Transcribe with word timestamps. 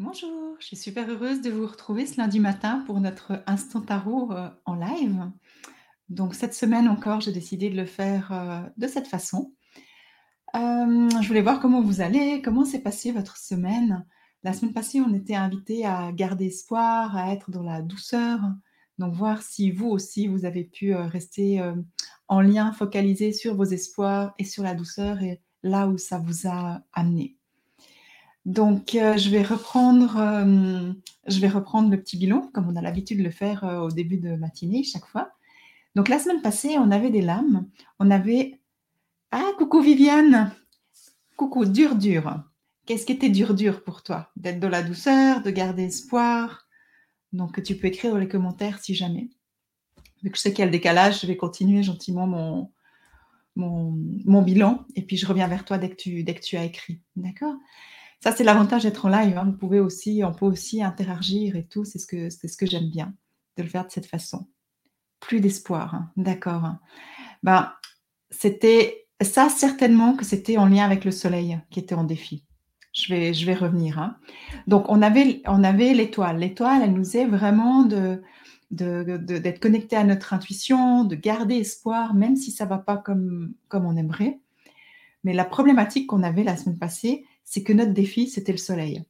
Bonjour, 0.00 0.54
je 0.60 0.66
suis 0.66 0.76
super 0.76 1.10
heureuse 1.10 1.40
de 1.40 1.50
vous 1.50 1.66
retrouver 1.66 2.06
ce 2.06 2.18
lundi 2.20 2.38
matin 2.38 2.84
pour 2.86 3.00
notre 3.00 3.42
instant 3.48 3.80
tarot, 3.80 4.30
heu, 4.32 4.48
en 4.64 4.76
live. 4.76 5.28
Donc 6.08 6.36
cette 6.36 6.54
semaine 6.54 6.86
encore, 6.86 7.20
j'ai 7.20 7.32
décidé 7.32 7.68
de 7.68 7.76
le 7.76 7.84
faire, 7.84 8.30
heu, 8.32 8.70
de 8.76 8.86
cette 8.86 9.08
façon. 9.08 9.52
Hem, 10.54 11.10
je 11.20 11.26
voulais 11.26 11.42
voir 11.42 11.58
comment 11.58 11.82
vous 11.82 12.00
allez, 12.00 12.40
comment 12.42 12.64
s'est 12.64 12.78
passée 12.80 13.10
votre 13.10 13.38
semaine. 13.38 14.06
La 14.44 14.52
semaine 14.52 14.72
passée, 14.72 15.00
on 15.00 15.12
était 15.14 15.34
invités 15.34 15.84
à 15.84 16.12
garder 16.12 16.46
espoir, 16.46 17.16
à 17.16 17.32
être 17.32 17.50
dans 17.50 17.64
la 17.64 17.82
douceur. 17.82 18.38
Donc 18.98 19.14
voir 19.14 19.42
si 19.42 19.72
vous 19.72 19.88
aussi, 19.88 20.28
vous 20.28 20.44
avez 20.44 20.62
pu, 20.62 20.94
rester, 20.94 21.60
en 22.28 22.40
lien, 22.40 22.72
focalisé 22.72 23.32
sur 23.32 23.56
vos 23.56 23.64
espoirs 23.64 24.32
et 24.38 24.44
sur 24.44 24.62
la 24.62 24.74
douceur 24.74 25.22
et 25.22 25.42
là 25.64 25.88
où 25.88 25.98
ça 25.98 26.18
vous 26.18 26.46
a 26.46 26.82
amené. 26.92 27.37
Donc, 28.46 28.94
heu, 28.94 29.18
je 29.18 29.30
vais 29.30 29.42
reprendre, 29.42 30.16
hem, 30.18 30.94
je 31.26 31.40
vais 31.40 31.48
reprendre 31.48 31.90
le 31.90 32.00
petit 32.00 32.16
bilan 32.16 32.50
comme 32.54 32.68
on 32.68 32.76
a 32.76 32.82
l'habitude 32.82 33.18
de 33.18 33.24
le 33.24 33.30
faire, 33.30 33.64
heu, 33.64 33.78
au 33.78 33.90
début 33.90 34.18
de 34.18 34.36
matinée 34.36 34.84
chaque 34.84 35.06
fois. 35.06 35.32
Donc 35.94 36.08
la 36.08 36.18
semaine 36.18 36.42
passée, 36.42 36.78
on 36.78 36.90
avait 36.90 37.10
des 37.10 37.22
lames, 37.22 37.68
on 37.98 38.10
avait 38.10 38.60
ah 39.30 39.50
coucou 39.58 39.80
Viviane! 39.82 40.52
Coucou, 41.36 41.66
dur, 41.66 41.96
dur. 41.96 42.42
Qu'est-ce 42.86 43.04
qui 43.04 43.12
était 43.12 43.28
dur, 43.28 43.54
dur 43.54 43.84
pour 43.84 44.02
toi? 44.02 44.30
D'être 44.36 44.58
dans 44.58 44.70
la 44.70 44.82
douceur, 44.82 45.42
de 45.42 45.50
garder 45.50 45.84
espoir? 45.84 46.66
Donc 47.32 47.62
tu 47.62 47.76
peux 47.76 47.88
écrire 47.88 48.12
dans 48.12 48.18
les 48.18 48.28
commentaires 48.28 48.78
si 48.78 48.94
jamais. 48.94 49.28
Vu 50.22 50.30
que 50.30 50.36
je 50.36 50.42
sais 50.42 50.50
qu'il 50.52 50.60
y 50.60 50.62
a 50.62 50.66
le 50.66 50.72
décalage, 50.72 51.20
je 51.20 51.26
vais 51.26 51.36
continuer 51.36 51.82
gentiment 51.82 52.26
mon 52.26 52.72
mon 53.56 53.98
mon 54.24 54.42
bilan 54.42 54.86
et 54.94 55.02
puis 55.02 55.16
je 55.16 55.26
reviens 55.26 55.48
vers 55.48 55.64
toi 55.64 55.78
dès 55.78 55.90
que 55.90 55.96
tu 55.96 56.24
dès 56.24 56.34
que 56.34 56.40
tu 56.40 56.56
as 56.56 56.64
écrit. 56.64 57.02
D'accord? 57.16 57.54
Ça, 58.20 58.32
c'est 58.32 58.44
l'avantage 58.44 58.82
d'être 58.82 59.06
en 59.06 59.08
live, 59.08 59.38
hein. 59.38 59.46
On 59.46 59.52
peut 59.52 59.78
aussi 59.78 60.82
interagir 60.82 61.54
et 61.56 61.66
tout, 61.66 61.84
c'est 61.84 61.98
ce 61.98 62.06
que 62.56 62.66
j'aime 62.66 62.90
bien, 62.90 63.14
de 63.56 63.62
le 63.62 63.68
faire 63.68 63.86
de 63.86 63.90
cette 63.90 64.06
façon. 64.06 64.48
Plus 65.20 65.40
d'espoir, 65.40 65.94
hein, 65.94 66.10
d'accord. 66.16 66.76
Ben, 67.42 67.72
c'était 68.30 69.06
ça 69.20 69.48
certainement 69.48 70.14
que 70.14 70.24
c'était 70.24 70.58
en 70.58 70.66
lien 70.66 70.84
avec 70.84 71.04
le 71.04 71.10
soleil 71.10 71.60
qui 71.70 71.80
était 71.80 71.94
en 71.94 72.04
défi. 72.04 72.44
Je 72.92 73.44
vais 73.46 73.54
revenir, 73.54 73.98
hein. 73.98 74.16
Donc 74.66 74.86
on 74.88 75.02
avait 75.02 75.94
l'étoile. 75.94 76.38
L'étoile, 76.38 76.82
elle 76.82 76.94
nous 76.94 77.16
est 77.16 77.26
vraiment 77.26 77.84
d'être 78.70 79.60
connecté 79.60 79.94
à 79.94 80.02
notre 80.02 80.34
intuition, 80.34 81.04
de 81.04 81.14
garder 81.14 81.56
espoir, 81.56 82.14
même 82.14 82.34
si 82.34 82.50
ça 82.50 82.64
va 82.64 82.78
pas 82.78 82.96
comme 82.96 83.54
on 83.72 83.96
aimerait. 83.96 84.40
Mais 85.22 85.34
la 85.34 85.44
problématique 85.44 86.08
qu'on 86.08 86.22
avait 86.24 86.44
la 86.44 86.56
semaine 86.56 86.78
passée, 86.78 87.24
c'est 87.50 87.62
que 87.62 87.72
notre 87.72 87.94
défi, 87.94 88.28
c'était 88.28 88.52
le 88.52 88.58
soleil. 88.58 89.02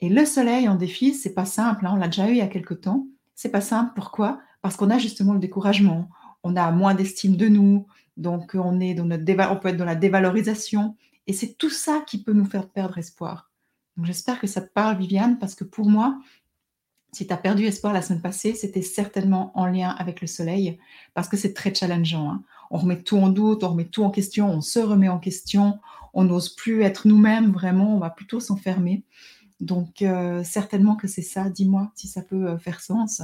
Et 0.00 0.08
le 0.08 0.24
soleil 0.24 0.68
en 0.68 0.74
défi, 0.74 1.12
c'est 1.12 1.34
pas 1.34 1.44
simple, 1.44 1.84
hein, 1.84 1.92
on 1.92 1.96
l'a 1.96 2.08
déjà 2.08 2.26
eu 2.28 2.32
il 2.32 2.38
y 2.38 2.40
a 2.40 2.48
quelque 2.48 2.72
temps. 2.72 3.06
C'est 3.34 3.50
pas 3.50 3.60
simple, 3.60 3.92
pourquoi? 3.94 4.40
Parce 4.62 4.74
qu'on 4.76 4.88
a 4.88 4.96
justement 4.96 5.34
le 5.34 5.38
découragement, 5.38 6.08
on 6.42 6.56
a 6.56 6.70
moins 6.70 6.94
d'estime 6.94 7.36
de 7.36 7.46
nous, 7.48 7.86
donc 8.16 8.52
on 8.54 8.80
est 8.80 8.94
dans 8.94 9.04
notre 9.04 9.24
déva 9.24 9.52
on 9.52 9.56
peut 9.56 9.68
être 9.68 9.76
dans 9.76 9.84
la 9.84 9.96
dévalorisation 9.96 10.96
et 11.26 11.34
c'est 11.34 11.58
tout 11.58 11.68
ça 11.68 12.02
qui 12.06 12.22
peut 12.22 12.32
nous 12.32 12.46
faire 12.46 12.70
perdre 12.70 12.96
espoir. 12.96 13.50
J'espère 14.02 14.40
que 14.40 14.46
ça 14.46 14.62
te 14.62 14.72
parle 14.72 14.96
Viviane, 14.96 15.38
parce 15.38 15.54
que 15.54 15.64
pour 15.64 15.90
moi, 15.90 16.18
si 17.12 17.26
tu 17.26 17.32
as 17.32 17.36
perdu 17.36 17.64
espoir 17.64 17.92
la 17.92 18.02
semaine 18.02 18.22
passée, 18.22 18.54
c'était 18.54 18.82
certainement 18.82 19.52
en 19.54 19.66
lien 19.66 19.90
avec 19.90 20.20
le 20.20 20.26
soleil, 20.26 20.78
parce 21.14 21.28
que 21.28 21.36
c'est 21.36 21.54
très 21.54 21.74
challengeant, 21.74 22.30
hein. 22.30 22.42
On 22.70 22.76
remet 22.78 23.02
tout 23.02 23.16
en 23.16 23.30
doute, 23.30 23.64
on 23.64 23.70
remet 23.70 23.86
tout 23.86 24.04
en 24.04 24.10
question, 24.10 24.50
on 24.50 24.60
se 24.60 24.78
remet 24.78 25.08
en 25.08 25.18
question, 25.18 25.78
on 26.12 26.24
n'ose 26.24 26.50
plus 26.50 26.82
être 26.82 27.08
nous-mêmes 27.08 27.50
vraiment, 27.50 27.96
on 27.96 27.98
va 27.98 28.10
plutôt 28.10 28.40
s'enfermer. 28.40 29.04
Donc 29.60 30.02
heu, 30.02 30.42
certainement 30.44 30.94
que 30.94 31.08
c'est 31.08 31.22
ça, 31.22 31.48
dis-moi 31.48 31.90
si 31.94 32.08
ça 32.08 32.20
peut, 32.20 32.50
heu, 32.50 32.58
faire 32.58 32.80
sens. 32.80 33.22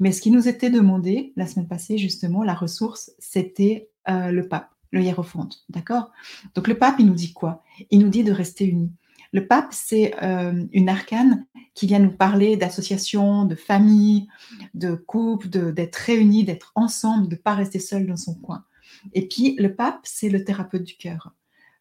Mais 0.00 0.12
ce 0.12 0.22
qui 0.22 0.30
nous 0.30 0.48
était 0.48 0.70
demandé 0.70 1.32
la 1.36 1.46
semaine 1.46 1.68
passée 1.68 1.98
justement, 1.98 2.44
la 2.44 2.54
ressource, 2.54 3.12
c'était, 3.18 3.90
heu, 4.08 4.30
le 4.32 4.48
pape, 4.48 4.70
le 4.90 5.02
hiérophante, 5.02 5.64
d'accord? 5.68 6.10
Donc 6.54 6.66
le 6.66 6.78
pape, 6.78 6.96
il 6.98 7.06
nous 7.06 7.14
dit 7.14 7.34
quoi? 7.34 7.62
Il 7.90 7.98
nous 7.98 8.08
dit 8.08 8.24
de 8.24 8.32
rester 8.32 8.64
unis. 8.64 8.92
Le 9.36 9.46
pape, 9.46 9.68
c'est, 9.70 10.14
hem, 10.22 10.66
une 10.72 10.88
arcane 10.88 11.44
qui 11.74 11.86
vient 11.86 11.98
nous 11.98 12.16
parler 12.16 12.56
d'association, 12.56 13.44
de 13.44 13.54
famille, 13.54 14.28
de 14.72 14.94
couple, 14.94 15.48
d'être 15.48 15.96
réunis, 15.96 16.42
d'être 16.42 16.72
ensemble, 16.74 17.28
de 17.28 17.36
pas 17.36 17.54
rester 17.54 17.78
seul 17.78 18.06
dans 18.06 18.16
son 18.16 18.34
coin. 18.34 18.64
Et 19.12 19.28
puis 19.28 19.54
le 19.58 19.74
pape, 19.74 20.00
c'est 20.04 20.30
le 20.30 20.42
thérapeute 20.42 20.84
du 20.84 20.96
cœur. 20.96 21.34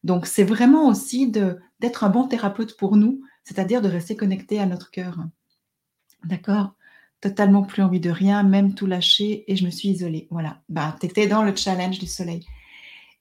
Donc 0.03 0.25
c'est 0.25 0.43
vraiment 0.43 0.89
aussi 0.89 1.31
d'être 1.31 2.03
un 2.03 2.09
bon 2.09 2.27
thérapeute 2.27 2.75
pour 2.75 2.97
nous, 2.97 3.21
c'est-à-dire 3.45 3.81
de 3.81 3.87
rester 3.87 4.17
connecté 4.17 4.59
à 4.59 4.65
notre 4.65 4.91
cœur. 4.91 5.17
D'accord? 6.25 6.73
Totalement 7.21 7.63
plus 7.63 7.83
envie 7.83 8.01
de 8.01 8.09
rien, 8.09 8.43
même 8.43 8.75
tout 8.75 8.85
lâcher 8.85 9.49
et 9.49 9.55
je 9.55 9.63
me 9.63 9.71
suis 9.71 9.87
isolée. 9.87 10.27
Voilà, 10.29 10.61
bah, 10.67 10.97
tu 10.99 11.05
étais 11.05 11.27
dans 11.27 11.41
le 11.41 11.55
challenge 11.55 11.99
du 11.99 12.07
soleil. 12.07 12.45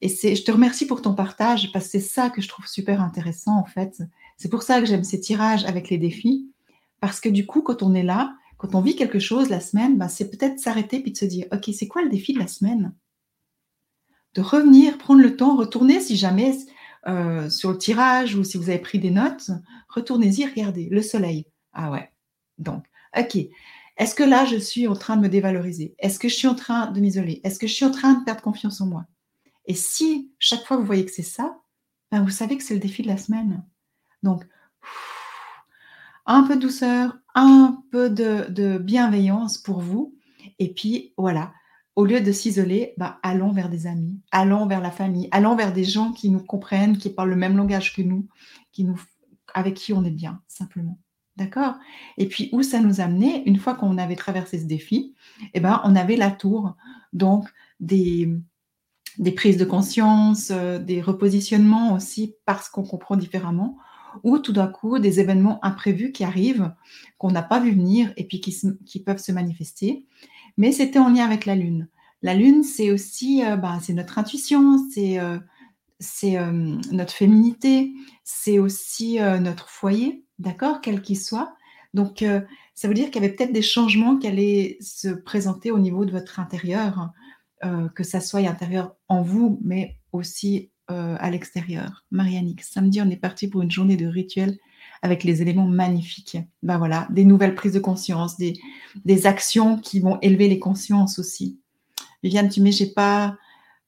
Et 0.00 0.08
je 0.08 0.42
te 0.42 0.50
remercie 0.50 0.88
pour 0.88 1.02
ton 1.02 1.14
partage 1.14 1.70
parce 1.72 1.84
que 1.84 1.92
c'est 1.92 2.00
ça 2.00 2.30
que 2.30 2.42
je 2.42 2.48
trouve 2.48 2.66
super 2.66 3.00
intéressant 3.00 3.56
en 3.56 3.64
fait. 3.64 4.02
C'est 4.36 4.48
pour 4.48 4.62
ça 4.62 4.80
que 4.80 4.86
j'aime 4.86 5.04
ces 5.04 5.20
tirages 5.20 5.64
avec 5.64 5.90
les 5.90 5.98
défis, 5.98 6.50
parce 7.00 7.20
que 7.20 7.28
du 7.28 7.46
coup, 7.46 7.62
quand 7.62 7.82
on 7.82 7.94
est 7.94 8.02
là, 8.02 8.34
quand 8.58 8.74
on 8.74 8.80
vit 8.80 8.96
quelque 8.96 9.18
chose 9.18 9.50
la 9.50 9.60
semaine, 9.60 9.98
bah, 9.98 10.08
c'est 10.08 10.30
peut-être 10.30 10.58
s'arrêter 10.58 11.00
puis 11.00 11.12
de 11.12 11.16
se 11.16 11.24
dire: 11.24 11.46
«OK, 11.52 11.70
c'est 11.72 11.88
quoi 11.88 12.02
le 12.02 12.08
défi 12.08 12.32
de 12.32 12.38
la 12.38 12.46
semaine?» 12.46 12.94
de 14.34 14.40
revenir, 14.40 14.98
prendre 14.98 15.22
le 15.22 15.36
temps, 15.36 15.56
retourner 15.56 16.00
si 16.00 16.16
jamais 16.16 16.58
heu, 17.06 17.48
sur 17.50 17.70
le 17.72 17.78
tirage 17.78 18.34
ou 18.34 18.44
si 18.44 18.58
vous 18.58 18.68
avez 18.68 18.78
pris 18.78 18.98
des 18.98 19.10
notes, 19.10 19.50
retournez-y, 19.88 20.44
regardez 20.46 20.88
le 20.90 21.02
soleil. 21.02 21.46
Ah 21.72 21.90
ouais, 21.90 22.10
donc 22.58 22.84
OK. 23.16 23.36
Est-ce 23.96 24.16
que 24.16 24.24
là, 24.24 24.44
je 24.44 24.56
suis 24.56 24.88
en 24.88 24.96
train 24.96 25.16
de 25.16 25.22
me 25.22 25.28
dévaloriser? 25.28 25.94
Est-ce 26.00 26.18
que 26.18 26.28
je 26.28 26.34
suis 26.34 26.48
en 26.48 26.56
train 26.56 26.90
de 26.90 26.98
m'isoler? 26.98 27.40
Est-ce 27.44 27.60
que 27.60 27.68
je 27.68 27.74
suis 27.74 27.84
en 27.84 27.92
train 27.92 28.14
de 28.14 28.24
perdre 28.24 28.42
confiance 28.42 28.80
en 28.80 28.86
moi? 28.86 29.06
Et 29.66 29.74
si 29.74 30.32
chaque 30.40 30.66
fois 30.66 30.76
vous 30.76 30.84
voyez 30.84 31.04
que 31.04 31.12
c'est 31.12 31.22
ça, 31.22 31.60
ben, 32.10 32.22
vous 32.22 32.30
savez 32.30 32.56
que 32.56 32.64
c'est 32.64 32.74
le 32.74 32.80
défi 32.80 33.02
de 33.02 33.08
la 33.08 33.16
semaine. 33.16 33.64
Donc 34.24 34.44
un 36.26 36.42
peu 36.42 36.56
de 36.56 36.60
douceur, 36.60 37.16
un 37.36 37.80
peu 37.92 38.10
de 38.10 38.78
bienveillance 38.78 39.58
pour 39.58 39.80
vous 39.80 40.16
et 40.58 40.72
puis 40.72 41.12
voilà, 41.16 41.52
au 41.96 42.04
lieu 42.04 42.20
de 42.20 42.32
s'isoler, 42.32 42.94
bah, 42.96 43.18
allons 43.22 43.52
vers 43.52 43.68
des 43.68 43.86
amis, 43.86 44.20
allons 44.32 44.66
vers 44.66 44.80
la 44.80 44.90
famille, 44.90 45.28
allons 45.30 45.54
vers 45.54 45.72
des 45.72 45.84
gens 45.84 46.12
qui 46.12 46.30
nous 46.30 46.42
comprennent, 46.42 46.98
qui 46.98 47.10
parlent 47.10 47.30
le 47.30 47.36
même 47.36 47.56
langage 47.56 47.94
que 47.94 48.02
nous, 48.02 48.26
avec 49.54 49.74
qui 49.74 49.92
on 49.92 50.04
est 50.04 50.10
bien, 50.10 50.40
simplement. 50.48 50.98
D'accord? 51.36 51.74
Et 52.16 52.28
puis 52.28 52.48
où 52.52 52.62
ça 52.62 52.80
nous 52.80 53.00
a 53.00 53.04
amené, 53.04 53.42
une 53.46 53.58
fois 53.58 53.74
qu'on 53.74 53.98
avait 53.98 54.16
traversé 54.16 54.58
ce 54.58 54.66
défi, 54.66 55.14
et 55.52 55.60
ben, 55.60 55.80
on 55.84 55.96
avait 55.96 56.16
la 56.16 56.30
tour, 56.30 56.76
donc 57.12 57.48
des 57.80 58.28
prises 59.34 59.56
de 59.56 59.64
conscience, 59.64 60.50
heu, 60.50 60.78
des 60.78 61.00
repositionnements 61.00 61.92
aussi 61.94 62.36
parce 62.44 62.68
qu'on 62.68 62.84
comprend 62.84 63.16
différemment 63.16 63.78
ou 64.22 64.38
tout 64.38 64.52
d'un 64.52 64.68
coup 64.68 64.98
des 64.98 65.20
événements 65.20 65.64
imprévus 65.64 66.12
qui 66.12 66.24
arrivent, 66.24 66.72
qu'on 67.18 67.30
n'a 67.30 67.42
pas 67.42 67.60
vu 67.60 67.72
venir 67.72 68.12
et 68.16 68.24
puis 68.26 68.40
qui 68.40 69.00
peuvent 69.00 69.18
se 69.18 69.32
manifester. 69.32 70.04
Mais 70.56 70.72
c'était 70.72 70.98
en 70.98 71.08
lien 71.08 71.24
avec 71.24 71.46
la 71.46 71.54
lune. 71.56 71.88
La 72.22 72.34
lune, 72.34 72.62
c'est 72.62 72.90
aussi, 72.90 73.42
heu, 73.44 73.56
bah, 73.56 73.78
c'est 73.82 73.92
notre 73.92 74.18
intuition, 74.18 74.78
c'est, 74.90 75.18
c'est, 75.98 76.32
hem, 76.32 76.80
notre 76.92 77.12
féminité, 77.12 77.92
c'est 78.24 78.58
aussi, 78.58 79.18
notre 79.40 79.68
foyer, 79.68 80.24
d'accord? 80.38 80.80
Quel 80.80 81.02
qu'il 81.02 81.18
soit. 81.18 81.54
Donc, 81.92 82.24
ça 82.74 82.88
veut 82.88 82.94
dire 82.94 83.10
qu'il 83.10 83.22
y 83.22 83.24
avait 83.24 83.34
peut-être 83.34 83.52
des 83.52 83.62
changements 83.62 84.16
qui 84.16 84.26
allaient 84.26 84.78
se 84.80 85.08
présenter 85.08 85.70
au 85.70 85.78
niveau 85.78 86.04
de 86.04 86.12
votre 86.12 86.40
intérieur, 86.40 87.10
que 87.94 88.02
ça 88.02 88.20
soit 88.20 88.40
intérieur 88.40 88.96
en 89.08 89.22
vous, 89.22 89.58
mais 89.62 89.96
aussi, 90.12 90.70
heu, 90.90 91.16
à 91.18 91.30
l'extérieur. 91.30 92.04
Marianne 92.10 92.54
samedi, 92.60 93.00
on 93.00 93.10
est 93.10 93.16
parti 93.16 93.48
pour 93.48 93.62
une 93.62 93.70
journée 93.70 93.96
de 93.96 94.06
rituel 94.06 94.58
avec 95.02 95.24
les 95.24 95.42
éléments 95.42 95.66
magnifiques. 95.66 96.38
Ben 96.62 96.78
voilà, 96.78 97.06
des 97.10 97.24
nouvelles 97.24 97.54
prises 97.54 97.74
de 97.74 97.80
conscience, 97.80 98.36
des 98.38 99.26
actions 99.26 99.78
qui 99.78 100.00
vont 100.00 100.18
élever 100.20 100.48
les 100.48 100.58
consciences 100.58 101.18
aussi. 101.18 101.58
Viviane, 102.22 102.48
tu 102.48 102.60
mets: 102.62 102.72
«J'ai 102.72 102.86
pas 102.92 103.36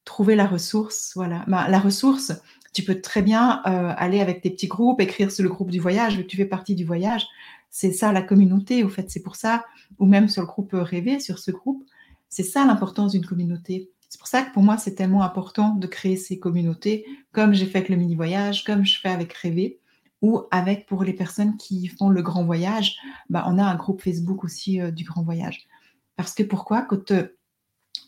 trouvé 0.05 0.35
la 0.35 0.47
ressource», 0.47 1.13
voilà. 1.15 1.43
Ben, 1.47 1.67
la 1.67 1.79
ressource, 1.79 2.31
tu 2.73 2.83
peux 2.83 3.01
très 3.01 3.21
bien, 3.23 3.61
heu, 3.67 3.93
aller 3.97 4.21
avec 4.21 4.41
tes 4.41 4.49
petits 4.51 4.67
groupes, 4.67 5.01
écrire 5.01 5.31
sur 5.31 5.43
le 5.43 5.49
groupe 5.49 5.71
du 5.71 5.79
voyage, 5.79 6.17
vu 6.17 6.23
que 6.23 6.27
tu 6.29 6.37
fais 6.37 6.45
partie 6.45 6.75
du 6.75 6.85
voyage. 6.85 7.25
C'est 7.71 7.91
ça 7.91 8.11
la 8.13 8.21
communauté, 8.21 8.83
au 8.83 8.89
fait, 8.89 9.09
c'est 9.09 9.23
pour 9.23 9.35
ça 9.35 9.65
ou 9.99 10.05
même 10.05 10.29
sur 10.29 10.41
le 10.43 10.47
groupe, 10.47 10.73
heu, 10.73 10.81
Rêver, 10.81 11.19
sur 11.19 11.39
ce 11.39 11.51
groupe, 11.51 11.83
c'est 12.29 12.43
ça 12.43 12.65
l'importance 12.65 13.13
d'une 13.13 13.25
communauté. 13.25 13.89
C'est 14.09 14.19
pour 14.19 14.27
ça 14.27 14.41
que 14.41 14.53
pour 14.53 14.63
moi, 14.63 14.77
c'est 14.77 14.95
tellement 14.95 15.23
important 15.23 15.75
de 15.75 15.87
créer 15.87 16.15
ces 16.17 16.39
communautés, 16.39 17.05
comme 17.33 17.53
j'ai 17.53 17.65
fait 17.65 17.79
avec 17.79 17.89
le 17.89 17.97
mini 17.97 18.15
voyage, 18.15 18.63
comme 18.63 18.85
je 18.85 18.99
fais 18.99 19.09
avec 19.09 19.33
Rêver 19.33 19.79
ou 20.21 20.43
avec 20.49 20.87
pour 20.87 21.03
les 21.03 21.13
personnes 21.13 21.57
qui 21.57 21.87
font 21.87 22.09
le 22.09 22.21
grand 22.21 22.43
voyage, 22.43 22.95
bah, 23.29 23.43
on 23.47 23.59
a 23.59 23.63
un 23.63 23.75
groupe 23.75 24.01
Facebook 24.01 24.43
aussi, 24.43 24.81
heu, 24.81 24.91
du 24.91 25.03
grand 25.03 25.23
voyage. 25.23 25.67
Parce 26.15 26.33
que 26.33 26.41
pourquoi? 26.43 26.81
Quand, 26.83 27.11
heu, 27.11 27.37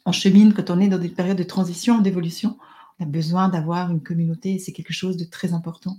on 0.05 0.11
chemine, 0.11 0.53
quand 0.53 0.69
on 0.69 0.79
est 0.79 0.87
dans 0.87 0.97
des 0.97 1.09
périodes 1.09 1.37
de 1.37 1.43
transition, 1.43 1.99
d'évolution, 1.99 2.57
on 2.99 3.03
a 3.03 3.07
besoin 3.07 3.49
d'avoir 3.49 3.91
une 3.91 4.01
communauté 4.01 4.53
et 4.53 4.59
c'est 4.59 4.71
quelque 4.71 4.93
chose 4.93 5.17
de 5.17 5.25
très 5.25 5.53
important. 5.53 5.97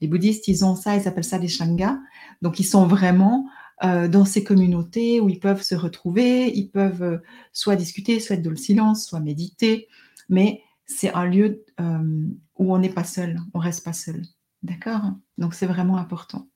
Les 0.00 0.08
bouddhistes, 0.08 0.48
ils 0.48 0.64
ont 0.64 0.74
ça, 0.74 0.96
ils 0.96 1.08
appellent 1.08 1.24
ça 1.24 1.38
des 1.38 1.48
shangas. 1.48 1.98
Donc, 2.42 2.60
ils 2.60 2.64
sont 2.64 2.86
vraiment 2.86 3.48
euh, 3.84 4.08
dans 4.08 4.24
ces 4.24 4.42
communautés 4.42 5.20
où 5.20 5.28
ils 5.28 5.38
peuvent 5.38 5.62
se 5.62 5.74
retrouver, 5.74 6.50
ils 6.56 6.70
peuvent 6.70 7.02
euh, 7.02 7.18
soit 7.52 7.76
discuter, 7.76 8.20
soit 8.20 8.36
être 8.36 8.42
dans 8.42 8.50
le 8.50 8.56
silence, 8.56 9.06
soit 9.06 9.20
méditer. 9.20 9.88
Mais 10.30 10.62
c'est 10.86 11.12
un 11.12 11.26
lieu 11.26 11.64
euh, 11.80 12.26
où 12.56 12.74
on 12.74 12.78
n'est 12.78 12.88
pas 12.88 13.04
seul, 13.04 13.38
on 13.52 13.58
reste 13.58 13.84
pas 13.84 13.92
seul. 13.92 14.22
D'accord? 14.62 15.02
Donc, 15.36 15.52
c'est 15.52 15.66
vraiment 15.66 15.98
important. 15.98 16.48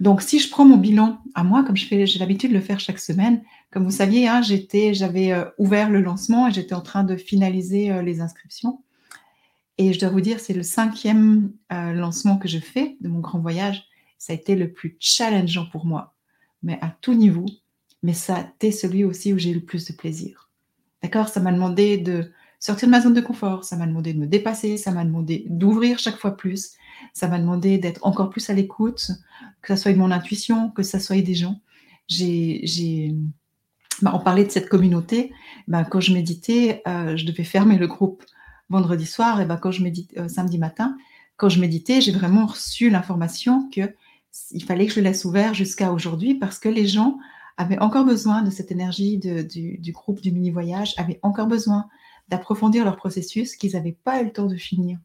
Donc, 0.00 0.22
si 0.22 0.40
je 0.40 0.50
prends 0.50 0.64
mon 0.64 0.76
bilan 0.76 1.20
à 1.34 1.44
moi, 1.44 1.62
comme 1.62 1.76
j'ai 1.76 2.18
l'habitude 2.18 2.50
de 2.50 2.56
le 2.56 2.60
faire 2.60 2.80
chaque 2.80 2.98
semaine, 2.98 3.42
comme 3.70 3.84
vous 3.84 3.90
saviez, 3.90 4.26
hein, 4.26 4.40
j'avais 4.42 5.32
ouvert 5.58 5.90
le 5.90 6.00
lancement 6.00 6.48
et 6.48 6.52
j'étais 6.52 6.74
en 6.74 6.80
train 6.80 7.04
de 7.04 7.16
finaliser 7.16 8.02
les 8.02 8.20
inscriptions. 8.20 8.82
Et 9.78 9.92
je 9.92 9.98
dois 9.98 10.10
vous 10.10 10.20
dire, 10.20 10.40
c'est 10.40 10.54
le 10.54 10.62
cinquième 10.62 11.52
lancement 11.70 12.38
que 12.38 12.48
je 12.48 12.58
fais 12.58 12.96
de 13.00 13.08
mon 13.08 13.20
grand 13.20 13.40
voyage. 13.40 13.84
Ça 14.18 14.32
a 14.32 14.36
été 14.36 14.54
le 14.54 14.72
plus 14.72 14.96
challengeant 15.00 15.66
pour 15.66 15.86
moi, 15.86 16.13
mais 16.64 16.78
à 16.80 16.96
tout 17.00 17.14
niveau. 17.14 17.46
Mais 18.02 18.14
ça 18.14 18.36
a 18.36 18.40
été 18.40 18.72
celui 18.72 19.04
aussi 19.04 19.32
où 19.32 19.38
j'ai 19.38 19.50
eu 19.50 19.54
le 19.54 19.60
plus 19.60 19.86
de 19.86 19.92
plaisir. 19.92 20.50
D'accord? 21.02 21.28
Ça 21.28 21.40
m'a 21.40 21.52
demandé 21.52 21.96
de 21.98 22.32
sortir 22.58 22.88
de 22.88 22.90
ma 22.90 23.00
zone 23.00 23.14
de 23.14 23.20
confort, 23.20 23.64
ça 23.64 23.76
m'a 23.76 23.86
demandé 23.86 24.14
de 24.14 24.18
me 24.18 24.26
dépasser, 24.26 24.78
ça 24.78 24.90
m'a 24.90 25.04
demandé 25.04 25.44
d'ouvrir 25.48 25.98
chaque 25.98 26.16
fois 26.16 26.36
plus, 26.36 26.72
ça 27.12 27.28
m'a 27.28 27.38
demandé 27.38 27.78
d'être 27.78 28.04
encore 28.06 28.30
plus 28.30 28.48
à 28.48 28.54
l'écoute, 28.54 29.10
que 29.60 29.76
ce 29.76 29.82
soit 29.82 29.92
de 29.92 29.98
mon 29.98 30.10
intuition, 30.10 30.70
que 30.70 30.82
ce 30.82 30.98
soit 30.98 31.20
des 31.20 31.34
gens. 31.34 31.60
J'ai, 32.08 33.14
bah, 34.02 34.12
on 34.14 34.18
parlait 34.18 34.44
de 34.44 34.50
cette 34.50 34.68
communauté. 34.68 35.32
Bah, 35.68 35.84
quand 35.84 36.00
je 36.00 36.12
méditais, 36.12 36.82
euh, 36.88 37.16
je 37.16 37.26
devais 37.26 37.44
fermer 37.44 37.76
le 37.76 37.86
groupe 37.86 38.24
vendredi 38.70 39.06
soir. 39.06 39.40
Et 39.40 39.46
bah, 39.46 39.58
quand 39.60 39.70
je 39.70 39.82
médite, 39.82 40.12
euh, 40.16 40.28
samedi 40.28 40.58
matin, 40.58 40.96
quand 41.36 41.48
je 41.48 41.60
méditais, 41.60 42.00
j'ai 42.00 42.12
vraiment 42.12 42.46
reçu 42.46 42.90
l'information 42.90 43.68
que 43.70 43.94
il 44.50 44.64
fallait 44.64 44.86
que 44.86 44.92
je 44.92 45.00
laisse 45.00 45.24
ouvert 45.24 45.54
jusqu'à 45.54 45.92
aujourd'hui 45.92 46.34
parce 46.34 46.58
que 46.58 46.68
les 46.68 46.86
gens 46.86 47.18
avaient 47.56 47.78
encore 47.78 48.04
besoin 48.04 48.42
de 48.42 48.50
cette 48.50 48.72
énergie 48.72 49.18
du, 49.18 49.92
groupe 49.92 50.20
du 50.20 50.32
mini 50.32 50.50
voyage, 50.50 50.94
avaient 50.96 51.20
encore 51.22 51.46
besoin 51.46 51.88
d'approfondir 52.28 52.84
leur 52.84 52.96
processus 52.96 53.54
qu'ils 53.56 53.72
n'avaient 53.72 53.96
pas 54.04 54.22
eu 54.22 54.26
le 54.26 54.32
temps 54.32 54.46
de 54.46 54.56
finir. 54.56 54.98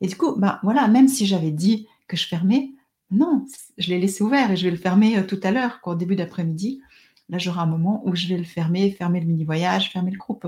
Et 0.00 0.08
du 0.08 0.16
coup, 0.16 0.34
bah, 0.36 0.60
voilà, 0.62 0.88
même 0.88 1.08
si 1.08 1.26
j'avais 1.26 1.52
dit 1.52 1.86
que 2.08 2.16
je 2.16 2.26
fermais, 2.26 2.72
non, 3.10 3.46
je 3.78 3.90
l'ai 3.90 4.00
laissé 4.00 4.24
ouvert 4.24 4.50
et 4.50 4.56
je 4.56 4.64
vais 4.64 4.70
le 4.70 4.76
fermer 4.76 5.18
euh, 5.18 5.22
tout 5.22 5.38
à 5.42 5.50
l'heure, 5.50 5.78
au 5.84 5.94
début 5.94 6.16
d'après-midi. 6.16 6.80
Là, 7.28 7.38
j'aurai 7.38 7.60
un 7.60 7.66
moment 7.66 8.02
où 8.04 8.16
je 8.16 8.26
vais 8.26 8.36
le 8.36 8.44
fermer, 8.44 8.90
fermer 8.90 9.20
le 9.20 9.26
mini-voyage, 9.26 9.92
fermer 9.92 10.10
le 10.10 10.18
groupe. 10.18 10.46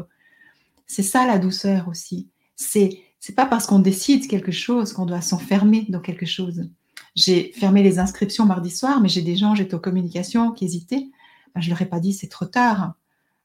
C'est 0.87 1.03
ça 1.03 1.27
la 1.27 1.39
douceur 1.39 1.89
aussi. 1.89 2.29
C'est 2.57 3.01
c'est 3.19 3.35
pas 3.35 3.47
parce 3.47 3.67
qu'on 3.67 3.81
décide 3.81 4.29
quelque 4.29 4.53
chose 4.53 4.93
qu'on 4.93 5.07
doit 5.07 5.21
s'enfermer 5.21 5.87
dans 5.89 6.01
quelque 6.01 6.27
chose. 6.27 6.69
J'ai 7.17 7.53
fermé 7.57 7.83
les 7.83 7.99
inscriptions 7.99 8.47
mardi 8.47 8.71
soir, 8.71 9.01
mais 9.01 9.09
j'ai 9.09 9.23
des 9.23 9.37
gens, 9.37 9.55
j'étais 9.55 9.75
aux 9.75 9.81
communications, 9.81 10.53
qui 10.53 10.65
hésitaient. 10.65 11.09
Ben, 11.55 11.61
je 11.61 11.71
leur 11.71 11.83
ai 11.83 11.87
pas 11.87 11.99
dit 11.99 12.13
c'est 12.13 12.29
trop 12.29 12.47
tard. 12.47 12.95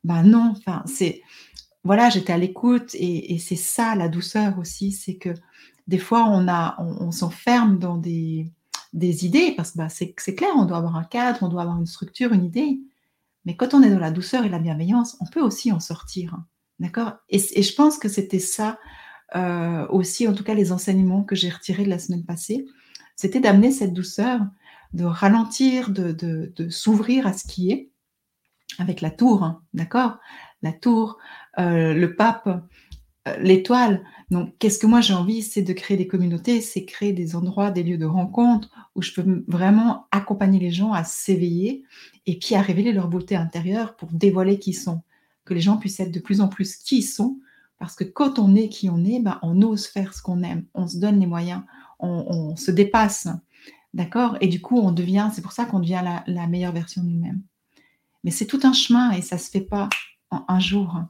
Ben 0.04 0.24
non, 0.24 0.54
enfin 0.56 0.84
c'est 0.86 1.22
voilà, 1.84 2.10
j'étais 2.10 2.34
à 2.34 2.38
l'écoute 2.38 2.94
et, 2.94 3.40
c'est 3.40 3.56
ça 3.56 3.96
la 3.96 4.08
douceur 4.08 4.60
aussi, 4.60 4.92
c'est 4.92 5.16
que 5.16 5.34
des 5.88 5.98
fois, 5.98 6.26
on, 6.28 6.48
a, 6.48 6.76
on, 6.80 7.12
s'enferme 7.12 7.80
dans 7.80 7.98
des, 7.98 8.52
idées, 8.94 9.54
parce 9.58 9.72
que 9.72 9.80
bah, 9.80 9.90
c'est 9.90 10.14
clair, 10.36 10.52
on 10.56 10.66
doit 10.66 10.78
avoir 10.78 10.96
un 10.96 11.04
cadre, 11.04 11.40
on 11.42 11.50
doit 11.50 11.64
avoir 11.64 11.80
une 11.80 11.88
structure, 11.88 12.34
une 12.34 12.46
idée. 12.46 12.80
Mais 13.46 13.56
quand 13.56 13.74
on 13.74 13.82
est 13.82 13.90
dans 13.90 14.00
la 14.00 14.12
douceur 14.12 14.46
et 14.46 14.50
la 14.50 14.60
bienveillance, 14.60 15.18
on 15.20 15.26
peut 15.26 15.42
aussi 15.42 15.72
en 15.72 15.80
sortir. 15.80 16.38
D'accord? 16.80 17.14
Et, 17.30 17.40
je 17.40 17.76
pense 17.76 17.98
que 17.98 18.10
c'était 18.10 18.40
ça 18.40 18.78
euh, 19.36 19.88
aussi, 19.88 20.28
en 20.28 20.34
tout 20.34 20.44
cas, 20.44 20.54
les 20.54 20.72
enseignements 20.72 21.24
que 21.24 21.36
j'ai 21.36 21.50
retirés 21.50 21.84
de 21.84 21.90
la 21.90 22.00
semaine 22.00 22.26
passée. 22.26 22.66
C'était 23.16 23.40
d'amener 23.40 23.72
cette 23.72 23.94
douceur, 23.94 24.42
de 24.94 25.06
ralentir, 25.06 25.90
de, 25.92 26.52
s'ouvrir 26.70 27.28
à 27.28 27.34
ce 27.34 27.46
qui 27.46 27.72
est, 27.72 27.92
avec 28.80 29.02
la 29.02 29.12
tour, 29.12 29.44
hein, 29.44 29.62
d'accord? 29.74 30.18
La 30.62 30.72
tour, 30.72 31.18
euh, 31.60 31.94
le 31.94 32.16
pape, 32.16 32.48
euh, 33.28 33.38
l'étoile. 33.38 34.04
Donc, 34.32 34.56
qu'est-ce 34.58 34.80
que 34.80 34.88
moi 34.88 35.02
j'ai 35.02 35.14
envie 35.14 35.44
C'est 35.44 35.62
de 35.62 35.74
créer 35.74 35.98
des 35.98 36.08
communautés, 36.08 36.60
c'est 36.60 36.86
créer 36.86 37.14
des 37.14 37.36
endroits, 37.36 37.70
des 37.70 37.84
lieux 37.84 37.98
de 37.98 38.06
rencontre 38.06 38.70
où 38.96 39.02
je 39.02 39.12
peux 39.14 39.44
vraiment 39.48 40.08
accompagner 40.12 40.60
les 40.60 40.72
gens 40.72 40.92
à 40.92 41.04
s'éveiller 41.04 41.84
et 42.26 42.40
puis 42.40 42.56
à 42.56 42.62
révéler 42.62 42.94
leur 42.94 43.08
beauté 43.08 43.36
intérieure 43.36 43.96
pour 43.96 44.10
dévoiler 44.12 44.58
qui 44.58 44.72
ils 44.72 44.76
sont. 44.76 45.02
Que 45.46 45.54
les 45.54 45.62
gens 45.62 45.78
puissent 45.78 46.00
être 46.00 46.12
de 46.12 46.20
plus 46.20 46.42
en 46.42 46.48
plus 46.48 46.78
qui 46.78 47.00
ils 47.00 47.04
sont. 47.04 47.40
Parce 47.78 47.96
que 47.96 48.04
quand 48.04 48.40
on 48.40 48.56
est 48.56 48.70
qui 48.70 48.90
on 48.90 49.04
est, 49.04 49.20
ben, 49.20 49.40
on 49.44 49.62
ose 49.62 49.86
faire 49.88 50.14
ce 50.14 50.22
qu'on 50.22 50.42
aime, 50.44 50.66
on 50.74 50.88
se 50.88 50.98
donne 50.98 51.20
les 51.20 51.28
moyens, 51.28 51.62
on, 52.02 52.56
se 52.56 52.72
dépasse. 52.72 53.28
D'accord? 53.94 54.38
Et 54.42 54.48
du 54.48 54.62
coup, 54.62 54.80
on 54.80 54.92
devient, 54.92 55.30
c'est 55.34 55.42
pour 55.42 55.52
ça 55.52 55.66
qu'on 55.66 55.80
devient 55.80 56.04
la, 56.28 56.48
meilleure 56.48 56.74
version 56.74 57.04
de 57.04 57.10
nous-mêmes. 57.10 57.42
Mais 58.24 58.32
c'est 58.32 58.46
tout 58.46 58.60
un 58.64 58.74
chemin 58.74 59.12
et 59.12 59.22
ça 59.22 59.36
ne 59.36 59.42
se 59.42 59.50
fait 59.50 59.62
pas 59.62 59.90
en 60.30 60.44
un 60.48 60.60
jour. 60.60 61.02